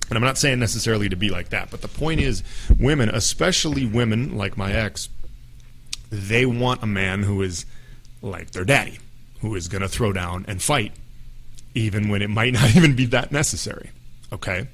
And 0.10 0.18
I'm 0.18 0.24
not 0.24 0.38
saying 0.38 0.60
necessarily 0.60 1.10
to 1.10 1.16
be 1.16 1.30
like 1.30 1.50
that, 1.50 1.70
but 1.70 1.82
the 1.82 1.88
point 1.88 2.20
is, 2.20 2.44
women, 2.80 3.10
especially 3.10 3.86
women 3.86 4.36
like 4.36 4.58
my 4.58 4.74
ex, 4.74 5.10
they 6.10 6.46
want 6.46 6.82
a 6.82 6.88
man 6.88 7.24
who 7.24 7.42
is 7.44 7.66
like 8.22 8.52
their 8.52 8.66
daddy, 8.66 8.98
who 9.42 9.56
is 9.56 9.68
going 9.68 9.84
to 9.84 9.88
throw 9.88 10.12
down 10.12 10.46
and 10.48 10.62
fight, 10.62 10.94
even 11.76 12.10
when 12.10 12.22
it 12.22 12.30
might 12.30 12.54
not 12.54 12.76
even 12.76 12.96
be 12.96 13.06
that 13.06 13.32
necessary. 13.32 13.92
Okay? 14.34 14.68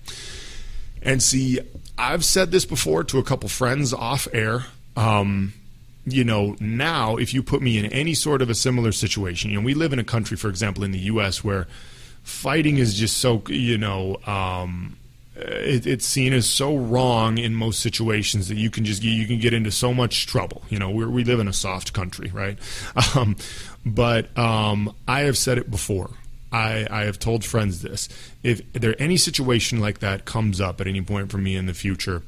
And 1.01 1.21
see, 1.21 1.59
I've 1.97 2.25
said 2.25 2.51
this 2.51 2.65
before 2.65 3.03
to 3.05 3.19
a 3.19 3.23
couple 3.23 3.49
friends 3.49 3.93
off 3.93 4.27
air. 4.33 4.65
Um, 4.95 5.53
you 6.05 6.23
know, 6.23 6.55
now 6.59 7.17
if 7.17 7.33
you 7.33 7.43
put 7.43 7.61
me 7.61 7.77
in 7.77 7.85
any 7.87 8.13
sort 8.13 8.41
of 8.41 8.49
a 8.49 8.55
similar 8.55 8.91
situation, 8.91 9.51
you 9.51 9.59
know, 9.59 9.65
we 9.65 9.73
live 9.73 9.91
in 9.91 9.99
a 9.99 10.03
country, 10.03 10.37
for 10.37 10.49
example, 10.49 10.83
in 10.83 10.91
the 10.91 10.99
U.S., 10.99 11.43
where 11.43 11.67
fighting 12.23 12.77
is 12.77 12.95
just 12.95 13.17
so, 13.17 13.43
you 13.47 13.77
know, 13.77 14.17
um, 14.25 14.97
it, 15.35 15.85
it's 15.85 16.05
seen 16.05 16.33
as 16.33 16.47
so 16.47 16.75
wrong 16.75 17.37
in 17.37 17.53
most 17.53 17.79
situations 17.79 18.47
that 18.47 18.57
you 18.57 18.69
can 18.69 18.85
just 18.85 19.03
you 19.03 19.27
can 19.27 19.39
get 19.39 19.53
into 19.53 19.71
so 19.71 19.93
much 19.93 20.27
trouble. 20.27 20.63
You 20.69 20.79
know, 20.79 20.89
we 20.89 21.05
we 21.05 21.23
live 21.23 21.39
in 21.39 21.47
a 21.47 21.53
soft 21.53 21.93
country, 21.93 22.31
right? 22.33 22.57
Um, 23.15 23.35
but 23.85 24.35
um, 24.37 24.93
I 25.07 25.21
have 25.21 25.37
said 25.37 25.57
it 25.57 25.69
before. 25.69 26.09
I, 26.51 26.87
I 26.89 27.03
have 27.03 27.19
told 27.19 27.43
friends 27.43 27.81
this. 27.81 28.09
If 28.41 28.61
there 28.73 28.95
any 28.99 29.17
situation 29.17 29.79
like 29.79 29.99
that 29.99 30.25
comes 30.25 30.59
up 30.59 30.81
at 30.81 30.87
any 30.87 31.01
point 31.01 31.31
for 31.31 31.37
me 31.37 31.55
in 31.55 31.65
the 31.65 31.73
future, 31.73 32.23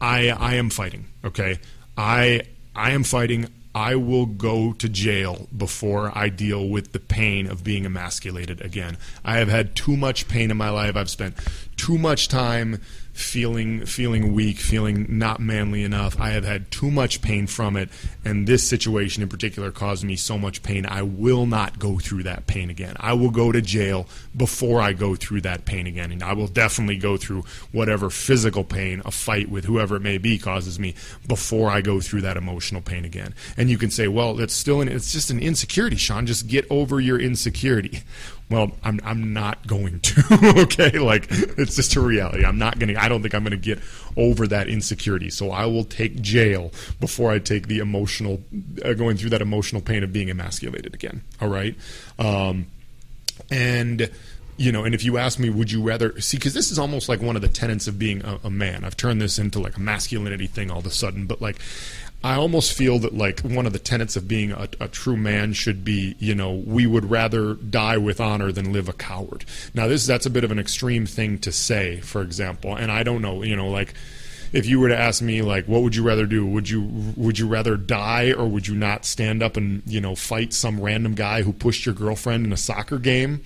I 0.00 0.30
I 0.30 0.54
am 0.54 0.70
fighting. 0.70 1.06
Okay, 1.24 1.58
I 1.96 2.42
I 2.74 2.92
am 2.92 3.02
fighting. 3.02 3.48
I 3.76 3.94
will 3.94 4.24
go 4.24 4.72
to 4.72 4.88
jail 4.88 5.48
before 5.54 6.10
I 6.16 6.30
deal 6.30 6.66
with 6.66 6.92
the 6.92 6.98
pain 6.98 7.46
of 7.46 7.62
being 7.62 7.84
emasculated 7.84 8.62
again. 8.62 8.96
I 9.22 9.36
have 9.36 9.48
had 9.48 9.76
too 9.76 9.98
much 9.98 10.28
pain 10.28 10.50
in 10.50 10.56
my 10.56 10.70
life. 10.70 10.96
I've 10.96 11.10
spent 11.10 11.36
too 11.76 11.98
much 11.98 12.28
time 12.28 12.80
feeling 13.16 13.86
feeling 13.86 14.34
weak, 14.34 14.58
feeling 14.58 15.06
not 15.18 15.40
manly 15.40 15.82
enough. 15.82 16.20
I 16.20 16.30
have 16.30 16.44
had 16.44 16.70
too 16.70 16.90
much 16.90 17.22
pain 17.22 17.46
from 17.46 17.74
it, 17.76 17.88
and 18.24 18.46
this 18.46 18.68
situation 18.68 19.22
in 19.22 19.28
particular 19.30 19.70
caused 19.70 20.04
me 20.04 20.16
so 20.16 20.36
much 20.36 20.62
pain. 20.62 20.84
I 20.84 21.00
will 21.00 21.46
not 21.46 21.78
go 21.78 21.98
through 21.98 22.24
that 22.24 22.46
pain 22.46 22.68
again. 22.68 22.94
I 23.00 23.14
will 23.14 23.30
go 23.30 23.52
to 23.52 23.62
jail 23.62 24.06
before 24.36 24.82
I 24.82 24.92
go 24.92 25.14
through 25.14 25.40
that 25.42 25.64
pain 25.64 25.86
again, 25.86 26.12
and 26.12 26.22
I 26.22 26.34
will 26.34 26.46
definitely 26.46 26.98
go 26.98 27.16
through 27.16 27.44
whatever 27.72 28.10
physical 28.10 28.64
pain 28.64 29.00
a 29.06 29.10
fight 29.10 29.48
with 29.48 29.64
whoever 29.64 29.96
it 29.96 30.02
may 30.02 30.18
be 30.18 30.36
causes 30.36 30.78
me 30.78 30.94
before 31.26 31.70
I 31.70 31.80
go 31.80 32.00
through 32.00 32.20
that 32.20 32.36
emotional 32.36 32.82
pain 32.82 33.06
again. 33.06 33.34
And 33.56 33.70
you 33.70 33.78
can 33.78 33.90
say, 33.90 34.08
well, 34.08 34.38
it's 34.40 34.54
still 34.54 34.82
an, 34.82 34.88
it's 34.88 35.10
just 35.10 35.30
an 35.30 35.40
insecurity, 35.40 35.96
Sean. 35.96 36.26
Just 36.26 36.48
get 36.48 36.66
over 36.70 37.00
your 37.00 37.18
insecurity 37.18 38.02
well, 38.48 38.70
I'm 38.84 39.00
I'm 39.04 39.32
not 39.32 39.66
going 39.66 40.00
to. 40.00 40.54
okay, 40.62 40.98
like 40.98 41.26
it's 41.30 41.74
just 41.74 41.96
a 41.96 42.00
reality. 42.00 42.44
I'm 42.44 42.58
not 42.58 42.78
going 42.78 42.94
to. 42.94 43.02
I 43.02 43.08
don't 43.08 43.20
think 43.22 43.34
I'm 43.34 43.42
going 43.42 43.50
to 43.50 43.56
get 43.56 43.80
over 44.16 44.46
that 44.46 44.68
insecurity. 44.68 45.30
So 45.30 45.50
I 45.50 45.66
will 45.66 45.84
take 45.84 46.20
jail 46.20 46.72
before 47.00 47.32
I 47.32 47.40
take 47.40 47.66
the 47.66 47.78
emotional, 47.78 48.42
uh, 48.84 48.92
going 48.92 49.16
through 49.16 49.30
that 49.30 49.42
emotional 49.42 49.82
pain 49.82 50.04
of 50.04 50.12
being 50.12 50.30
emasculated 50.30 50.94
again. 50.94 51.22
All 51.40 51.48
right, 51.48 51.74
um, 52.20 52.66
and 53.50 54.10
you 54.58 54.72
know, 54.72 54.84
and 54.84 54.94
if 54.94 55.04
you 55.04 55.18
ask 55.18 55.38
me, 55.38 55.50
would 55.50 55.70
you 55.70 55.82
rather 55.82 56.18
see? 56.20 56.36
Because 56.36 56.54
this 56.54 56.70
is 56.70 56.78
almost 56.78 57.08
like 57.08 57.20
one 57.20 57.36
of 57.36 57.42
the 57.42 57.48
tenets 57.48 57.88
of 57.88 57.98
being 57.98 58.24
a, 58.24 58.38
a, 58.44 58.50
man. 58.50 58.84
I've 58.84 58.96
turned 58.96 59.20
this 59.20 59.38
into 59.38 59.58
like 59.58 59.76
a 59.76 59.80
masculinity 59.80 60.46
thing 60.46 60.70
all 60.70 60.78
of 60.78 60.86
a 60.86 60.90
sudden, 60.90 61.26
but 61.26 61.42
like 61.42 61.56
I 62.26 62.34
almost 62.34 62.72
feel 62.72 62.98
that 62.98 63.16
like 63.16 63.38
one 63.42 63.66
of 63.66 63.72
the 63.72 63.78
tenets 63.78 64.16
of 64.16 64.26
being 64.26 64.50
a, 64.50 64.68
a, 64.80 64.88
true 64.88 65.16
man 65.16 65.52
should 65.52 65.84
be, 65.84 66.16
you 66.18 66.34
know, 66.34 66.54
we 66.54 66.84
would 66.84 67.08
rather 67.08 67.54
die 67.54 67.98
with 67.98 68.20
honor 68.20 68.50
than 68.50 68.72
live 68.72 68.88
a 68.88 68.92
coward. 68.92 69.44
Now, 69.74 69.86
this 69.86 70.06
that's 70.06 70.26
a 70.26 70.30
bit 70.30 70.42
of 70.42 70.50
an 70.50 70.58
extreme 70.58 71.06
thing 71.06 71.38
to 71.38 71.52
say, 71.52 72.00
for 72.00 72.22
example, 72.22 72.74
and 72.74 72.90
I 72.90 73.04
don't 73.04 73.22
know, 73.22 73.44
you 73.44 73.54
know, 73.54 73.68
like 73.68 73.94
if 74.52 74.66
you 74.66 74.80
were 74.80 74.88
to 74.88 74.98
ask 74.98 75.22
me 75.22 75.40
like 75.40 75.66
what 75.66 75.82
would 75.82 75.94
you 75.94 76.02
rather 76.02 76.26
do 76.26 76.44
would 76.46 76.68
you 76.68 76.82
would 77.16 77.38
you 77.38 77.46
rather 77.46 77.76
die 77.76 78.32
or 78.32 78.46
would 78.46 78.66
you 78.66 78.74
not 78.74 79.04
stand 79.04 79.42
up 79.42 79.56
and 79.56 79.82
you 79.86 80.00
know 80.00 80.14
fight 80.14 80.52
some 80.52 80.80
random 80.80 81.14
guy 81.14 81.42
who 81.42 81.52
pushed 81.52 81.84
your 81.84 81.94
girlfriend 81.94 82.46
in 82.46 82.52
a 82.52 82.56
soccer 82.56 82.98
game 82.98 83.42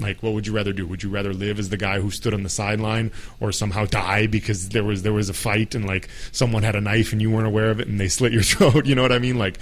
like, 0.00 0.22
what 0.22 0.32
would 0.32 0.46
you 0.46 0.52
rather 0.52 0.72
do? 0.72 0.86
Would 0.86 1.02
you 1.02 1.10
rather 1.10 1.32
live 1.32 1.58
as 1.58 1.68
the 1.68 1.76
guy 1.76 2.00
who 2.00 2.10
stood 2.10 2.34
on 2.34 2.42
the 2.42 2.48
sideline, 2.48 3.12
or 3.40 3.52
somehow 3.52 3.84
die 3.84 4.26
because 4.26 4.70
there 4.70 4.84
was 4.84 5.02
there 5.02 5.12
was 5.12 5.28
a 5.28 5.34
fight 5.34 5.74
and 5.74 5.86
like 5.86 6.08
someone 6.32 6.62
had 6.62 6.76
a 6.76 6.80
knife 6.80 7.12
and 7.12 7.20
you 7.20 7.30
weren't 7.30 7.46
aware 7.46 7.70
of 7.70 7.80
it 7.80 7.88
and 7.88 8.00
they 8.00 8.08
slit 8.16 8.32
your 8.32 8.42
throat? 8.42 8.86
You 8.86 8.94
know 8.94 9.02
what 9.02 9.12
I 9.12 9.18
mean? 9.18 9.38
Like, 9.38 9.58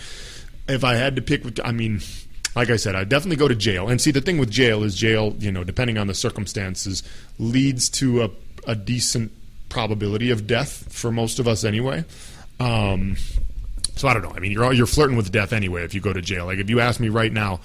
if 0.68 0.84
I 0.84 0.94
had 0.94 1.16
to 1.16 1.22
pick, 1.22 1.44
I 1.64 1.72
mean, 1.72 2.00
like 2.54 2.70
I 2.70 2.76
said, 2.76 2.94
I'd 2.94 3.08
definitely 3.08 3.36
go 3.36 3.48
to 3.48 3.54
jail. 3.54 3.88
And 3.88 4.00
see, 4.00 4.10
the 4.10 4.20
thing 4.20 4.38
with 4.38 4.50
jail 4.50 4.82
is 4.82 4.94
jail, 4.94 5.34
you 5.38 5.52
know, 5.52 5.64
depending 5.64 5.98
on 5.98 6.06
the 6.06 6.14
circumstances, 6.14 7.02
leads 7.38 7.88
to 7.90 8.22
a, 8.22 8.30
a 8.66 8.74
decent 8.74 9.32
probability 9.68 10.30
of 10.30 10.46
death 10.46 10.92
for 10.92 11.12
most 11.12 11.38
of 11.38 11.46
us 11.46 11.64
anyway. 11.64 12.04
Um, 12.60 13.16
so 13.94 14.08
I 14.08 14.14
don't 14.14 14.22
know. 14.22 14.32
I 14.34 14.38
mean, 14.38 14.52
you're 14.52 14.72
you're 14.72 14.86
flirting 14.86 15.16
with 15.16 15.30
death 15.32 15.52
anyway 15.52 15.84
if 15.84 15.94
you 15.94 16.00
go 16.00 16.12
to 16.12 16.20
jail. 16.20 16.46
Like 16.46 16.58
if 16.58 16.70
you 16.70 16.80
ask 16.80 17.00
me 17.00 17.08
right 17.08 17.32
now, 17.32 17.60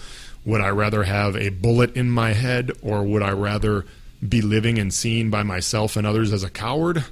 would 0.45 0.61
I 0.61 0.69
rather 0.69 1.03
have 1.03 1.35
a 1.35 1.49
bullet 1.49 1.95
in 1.95 2.09
my 2.09 2.33
head 2.33 2.71
or 2.81 3.03
would 3.03 3.23
I 3.23 3.31
rather 3.31 3.85
be 4.27 4.41
living 4.41 4.77
and 4.79 4.93
seen 4.93 5.29
by 5.29 5.43
myself 5.43 5.95
and 5.95 6.05
others 6.05 6.33
as 6.33 6.43
a 6.43 6.49
coward? 6.49 7.05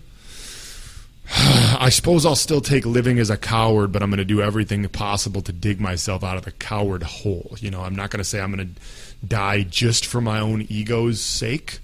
I 1.34 1.90
suppose 1.90 2.26
I'll 2.26 2.36
still 2.36 2.62
take 2.62 2.86
living 2.86 3.20
as 3.20 3.30
a 3.30 3.38
coward, 3.38 3.92
but 3.92 4.04
I'm 4.04 4.10
going 4.10 4.18
to 4.18 4.26
do 4.26 4.42
everything 4.42 4.88
possible 4.90 5.42
to 5.44 5.54
dig 5.54 5.80
myself 5.80 6.24
out 6.24 6.38
of 6.38 6.44
the 6.44 6.52
coward 6.52 7.04
hole. 7.04 7.56
You 7.60 7.72
know, 7.72 7.82
I'm 7.82 7.96
not 7.96 8.10
going 8.10 8.20
to 8.20 8.24
say 8.24 8.42
I'm 8.42 8.54
going 8.54 8.76
to 8.76 8.82
die 9.26 9.64
just 9.64 10.06
for 10.06 10.20
my 10.20 10.40
own 10.40 10.64
ego's 10.64 11.22
sake. 11.22 11.80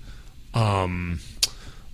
Um, 0.54 1.20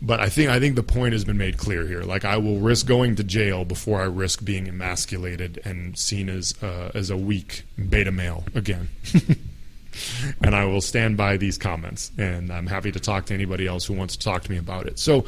but 0.06 0.20
I 0.20 0.28
think 0.28 0.50
I 0.50 0.60
think 0.60 0.76
the 0.76 0.84
point 0.84 1.14
has 1.14 1.24
been 1.24 1.38
made 1.38 1.58
clear 1.58 1.88
here. 1.88 2.02
Like 2.02 2.26
I 2.26 2.36
will 2.36 2.60
risk 2.60 2.86
going 2.86 3.16
to 3.16 3.24
jail 3.24 3.64
before 3.64 4.02
I 4.02 4.06
risk 4.06 4.44
being 4.44 4.68
emasculated 4.68 5.62
and 5.64 5.98
seen 5.98 6.30
as 6.30 6.62
uh, 6.62 6.92
as 6.94 7.10
a 7.10 7.16
weak 7.16 7.64
beta 7.90 8.12
male 8.12 8.44
again. 8.54 8.90
and 10.44 10.54
I 10.56 10.66
will 10.66 10.82
stand 10.82 11.16
by 11.16 11.38
these 11.38 11.58
comments. 11.58 12.12
And 12.18 12.52
I'm 12.52 12.68
happy 12.68 12.92
to 12.92 13.00
talk 13.00 13.28
to 13.28 13.34
anybody 13.34 13.66
else 13.66 13.86
who 13.86 13.94
wants 13.94 14.18
to 14.18 14.24
talk 14.26 14.44
to 14.44 14.52
me 14.52 14.58
about 14.58 14.88
it. 14.88 15.00
So, 15.00 15.26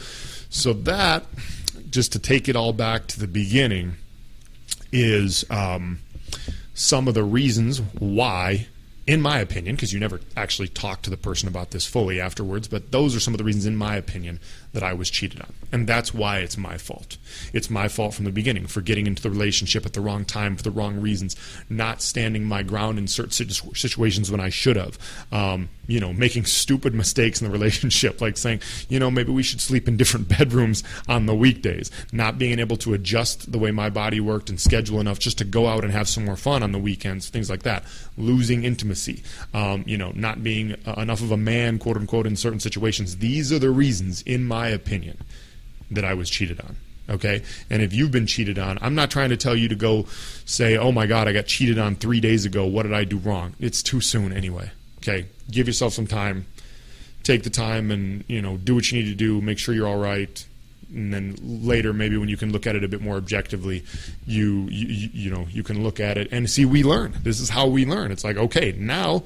so 0.50 0.74
that 0.74 1.24
just 1.90 2.12
to 2.12 2.20
take 2.20 2.50
it 2.50 2.58
all 2.58 2.74
back 2.74 3.08
to 3.08 3.20
the 3.20 3.28
beginning 3.28 3.94
is 4.92 5.50
um, 5.50 6.00
some 6.74 7.08
of 7.08 7.14
the 7.14 7.24
reasons 7.24 7.80
why 8.00 8.68
in 9.08 9.22
my 9.22 9.40
opinion, 9.40 9.76
because 9.76 9.94
you 9.94 10.00
never 10.00 10.20
actually 10.36 10.68
talk 10.68 11.04
to 11.04 11.10
the 11.10 11.18
person 11.18 11.48
about 11.48 11.72
this 11.72 11.86
fully 11.86 12.20
afterwards, 12.20 12.68
but 12.68 12.92
those 12.92 13.16
are 13.16 13.20
some 13.20 13.34
of 13.34 13.38
the 13.38 13.44
reasons, 13.44 13.66
in 13.66 13.76
my 13.76 13.96
opinion, 13.96 14.40
that 14.76 14.84
I 14.84 14.94
was 14.94 15.10
cheated 15.10 15.42
on. 15.42 15.54
And 15.72 15.88
that's 15.88 16.14
why 16.14 16.40
it's 16.40 16.58
my 16.58 16.78
fault. 16.78 17.18
It's 17.54 17.70
my 17.70 17.88
fault 17.88 18.14
from 18.14 18.26
the 18.26 18.32
beginning 18.32 18.68
for 18.68 18.82
getting 18.82 19.08
into 19.08 19.24
the 19.24 19.30
relationship 19.30 19.86
at 19.86 19.94
the 19.94 20.02
wrong 20.02 20.26
time 20.26 20.56
for 20.56 20.64
the 20.64 20.72
wrong 20.72 21.02
reasons, 21.02 21.36
not 21.70 22.02
standing 22.02 22.44
my 22.44 22.62
ground 22.62 23.00
in 23.00 23.08
certain 23.08 23.32
situations 23.32 24.30
when 24.30 24.40
I 24.40 24.50
should 24.50 24.76
have, 24.76 25.00
um, 25.32 25.70
you 25.88 26.00
know, 26.00 26.14
making 26.14 26.46
stupid 26.46 26.94
mistakes 27.04 27.42
in 27.42 27.48
the 27.48 27.52
relationship, 27.52 28.22
like 28.22 28.38
saying, 28.38 28.62
you 28.90 29.00
know, 29.00 29.10
maybe 29.10 29.32
we 29.32 29.44
should 29.44 29.62
sleep 29.62 29.88
in 29.88 29.98
different 29.98 30.28
bedrooms 30.38 30.84
on 31.08 31.26
the 31.26 31.36
weekdays, 31.36 31.90
not 32.12 32.38
being 32.38 32.60
able 32.60 32.78
to 32.78 32.94
adjust 32.94 33.52
the 33.52 33.58
way 33.58 33.72
my 33.72 33.90
body 33.90 34.20
worked 34.20 34.50
and 34.50 34.60
schedule 34.60 35.00
enough 35.00 35.20
just 35.20 35.38
to 35.38 35.46
go 35.46 35.68
out 35.68 35.84
and 35.84 35.94
have 35.94 36.08
some 36.08 36.26
more 36.26 36.36
fun 36.36 36.64
on 36.64 36.74
the 36.74 36.80
weekends, 36.80 37.30
things 37.30 37.50
like 37.50 37.64
that, 37.64 37.84
losing 38.18 38.64
intimacy, 38.66 39.24
um, 39.54 39.84
you 39.88 39.98
know, 39.98 40.12
not 40.16 40.44
being 40.44 40.76
uh, 40.86 40.94
enough 40.98 41.22
of 41.22 41.32
a 41.32 41.38
man, 41.38 41.80
quote 41.80 41.96
unquote, 41.96 42.28
in 42.28 42.36
certain 42.36 42.60
situations. 42.60 43.18
These 43.18 43.54
are 43.54 43.60
the 43.60 43.70
reasons, 43.70 44.22
in 44.24 44.44
my 44.44 44.65
my 44.66 44.72
opinion, 44.72 45.18
that 45.92 46.04
I 46.04 46.14
was 46.16 46.30
cheated 46.30 46.60
on. 46.60 46.76
Okay? 47.08 47.44
And 47.70 47.84
if 47.84 47.94
you've 47.94 48.12
been 48.12 48.26
cheated 48.26 48.58
on, 48.58 48.80
I'm 48.82 48.96
not 48.96 49.12
trying 49.12 49.30
to 49.30 49.38
tell 49.38 49.56
you 49.56 49.68
to 49.70 49.76
go 49.76 50.08
say, 50.46 50.76
oh 50.76 50.92
my 50.92 51.06
God, 51.06 51.28
I 51.28 51.34
got 51.34 51.46
cheated 51.46 51.78
on 51.78 51.96
three 51.96 52.20
days 52.20 52.46
ago. 52.46 52.66
What 52.66 52.84
did 52.84 52.94
I 52.94 53.04
do 53.04 53.18
wrong? 53.18 53.54
It's 53.60 53.84
too 53.84 54.02
soon 54.02 54.34
anyway. 54.34 54.72
Okay? 54.98 55.28
Give 55.52 55.68
yourself 55.68 55.94
some 55.94 56.08
time. 56.08 56.48
Take 57.22 57.44
the 57.44 57.52
time 57.52 57.92
and, 57.92 58.24
you 58.28 58.42
know, 58.42 58.58
do 58.58 58.74
what 58.74 58.92
you 58.92 59.02
need 59.02 59.10
to 59.10 59.16
do. 59.16 59.40
Make 59.40 59.60
sure 59.60 59.76
you're 59.76 59.88
all 59.88 60.00
right. 60.00 60.46
And 60.90 61.14
then 61.14 61.36
later, 61.44 61.94
maybe 61.94 62.18
when 62.18 62.30
you 62.30 62.38
can 62.38 62.52
look 62.52 62.66
at 62.66 62.76
it 62.76 62.84
a 62.84 62.88
bit 62.88 63.02
more 63.02 63.18
objectively, 63.18 63.84
you, 64.26 64.68
you, 64.72 65.10
you 65.14 65.30
know, 65.30 65.46
you 65.52 65.62
can 65.62 65.84
look 65.84 66.00
at 66.00 66.18
it 66.18 66.28
and 66.32 66.50
see 66.50 66.66
we 66.66 66.84
learn. 66.84 67.14
This 67.22 67.40
is 67.40 67.50
how 67.50 67.68
we 67.68 67.86
learn. 67.86 68.12
It's 68.12 68.24
like, 68.24 68.38
okay, 68.38 68.74
now 68.78 69.24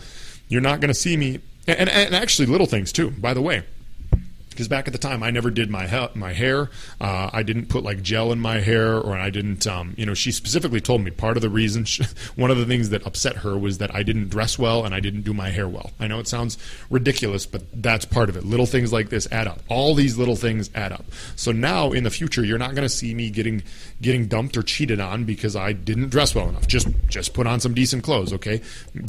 you're 0.49 0.61
not 0.61 0.81
going 0.81 0.89
to 0.89 0.99
see 0.99 1.15
me. 1.15 1.39
And, 1.65 1.87
and 1.89 2.13
actually, 2.13 2.47
little 2.47 2.67
things 2.67 2.91
too, 2.91 3.11
by 3.11 3.33
the 3.33 3.41
way 3.41 3.63
because 4.59 4.67
back 4.67 4.87
at 4.87 4.91
the 4.91 4.99
time 4.99 5.23
I 5.23 5.31
never 5.31 5.49
did 5.51 5.69
my 5.69 5.87
ha- 5.87 6.09
my 6.15 6.33
hair. 6.33 6.69
Uh, 6.99 7.29
I 7.31 7.43
didn't 7.43 7.67
put 7.67 7.81
like 7.81 8.01
gel 8.01 8.33
in 8.33 8.41
my 8.41 8.59
hair, 8.59 8.99
or 8.99 9.17
I 9.17 9.29
didn't. 9.29 9.65
Um, 9.65 9.93
you 9.97 10.05
know, 10.05 10.13
she 10.13 10.33
specifically 10.33 10.81
told 10.81 11.01
me 11.01 11.11
part 11.11 11.37
of 11.37 11.41
the 11.41 11.49
reason, 11.49 11.85
she, 11.85 12.03
one 12.35 12.51
of 12.51 12.57
the 12.57 12.65
things 12.65 12.89
that 12.89 13.07
upset 13.07 13.37
her 13.37 13.57
was 13.57 13.77
that 13.77 13.95
I 13.95 14.03
didn't 14.03 14.27
dress 14.27 14.59
well 14.59 14.83
and 14.83 14.93
I 14.93 14.99
didn't 14.99 15.21
do 15.21 15.33
my 15.33 15.47
hair 15.47 15.69
well. 15.69 15.91
I 15.97 16.07
know 16.07 16.19
it 16.19 16.27
sounds 16.27 16.57
ridiculous, 16.89 17.45
but 17.45 17.63
that's 17.71 18.03
part 18.03 18.27
of 18.27 18.35
it. 18.35 18.43
Little 18.43 18.65
things 18.65 18.91
like 18.91 19.07
this 19.07 19.29
add 19.31 19.47
up. 19.47 19.61
All 19.69 19.95
these 19.95 20.17
little 20.17 20.35
things 20.35 20.69
add 20.75 20.91
up. 20.91 21.05
So 21.37 21.53
now 21.53 21.93
in 21.93 22.03
the 22.03 22.11
future, 22.11 22.43
you're 22.43 22.57
not 22.57 22.75
going 22.75 22.85
to 22.85 22.89
see 22.89 23.15
me 23.15 23.29
getting 23.29 23.63
getting 24.01 24.27
dumped 24.27 24.57
or 24.57 24.61
cheated 24.61 24.99
on 24.99 25.23
because 25.23 25.55
I 25.55 25.71
didn't 25.71 26.09
dress 26.09 26.35
well 26.35 26.49
enough. 26.49 26.67
Just 26.67 26.89
just 27.07 27.33
put 27.33 27.47
on 27.47 27.61
some 27.61 27.73
decent 27.73 28.03
clothes, 28.03 28.33
okay? 28.33 28.61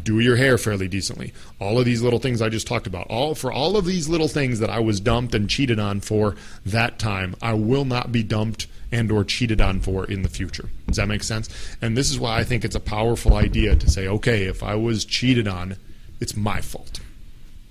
Do 0.05 0.21
your 0.21 0.37
hair 0.37 0.59
fairly 0.59 0.87
decently. 0.87 1.33
All 1.59 1.77
of 1.77 1.85
these 1.85 2.03
little 2.03 2.21
things 2.21 2.41
I 2.41 2.51
just 2.51 2.69
talked 2.69 2.87
about. 2.87 3.09
All 3.09 3.35
for 3.35 3.51
all 3.51 3.77
of 3.77 3.85
these 3.85 4.09
little 4.09 4.29
things 4.29 4.61
that 4.61 4.71
I 4.71 4.79
was 4.79 5.01
dumped 5.01 5.35
been 5.41 5.49
cheated 5.49 5.79
on 5.79 6.01
for 6.01 6.37
that 6.67 6.99
time, 6.99 7.35
I 7.41 7.55
will 7.55 7.85
not 7.85 8.13
be 8.13 8.23
dumped 8.23 8.67
and 8.93 9.11
or 9.11 9.25
cheated 9.25 9.61
on 9.61 9.81
for 9.81 10.05
in 10.05 10.23
the 10.23 10.29
future. 10.29 10.69
Does 10.87 10.97
that 10.97 11.09
make 11.09 11.23
sense? 11.23 11.49
And 11.81 11.97
this 11.97 12.11
is 12.11 12.19
why 12.19 12.39
I 12.39 12.45
think 12.45 12.65
it's 12.65 12.75
a 12.75 12.81
powerful 12.81 13.35
idea 13.35 13.77
to 13.77 13.89
say, 13.89 14.07
okay, 14.09 14.45
if 14.45 14.63
I 14.63 14.75
was 14.75 15.05
cheated 15.05 15.49
on, 15.49 15.77
it's 16.21 16.37
my 16.37 16.61
fault. 16.61 17.01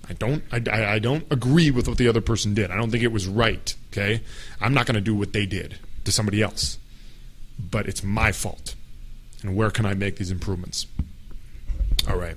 I 0.08 0.14
don't 0.14 0.42
I, 0.50 0.94
I 0.94 0.98
don't 0.98 1.24
agree 1.30 1.70
with 1.70 1.86
what 1.86 1.98
the 1.98 2.08
other 2.08 2.20
person 2.20 2.52
did. 2.54 2.70
I 2.70 2.76
don't 2.76 2.90
think 2.90 3.04
it 3.04 3.12
was 3.12 3.28
right, 3.28 3.74
okay? 3.92 4.22
I'm 4.60 4.74
not 4.74 4.86
going 4.86 4.96
to 4.96 5.00
do 5.00 5.14
what 5.14 5.32
they 5.32 5.46
did 5.46 5.78
to 6.04 6.10
somebody 6.10 6.42
else. 6.42 6.78
But 7.58 7.86
it's 7.86 8.02
my 8.02 8.32
fault. 8.32 8.74
And 9.42 9.54
where 9.54 9.70
can 9.70 9.86
I 9.86 9.94
make 9.94 10.16
these 10.16 10.30
improvements? 10.30 10.86
All 12.08 12.16
right. 12.16 12.36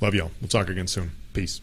Love 0.00 0.14
y'all. 0.14 0.30
We'll 0.40 0.48
talk 0.48 0.68
again 0.68 0.86
soon. 0.86 1.10
Peace. 1.34 1.60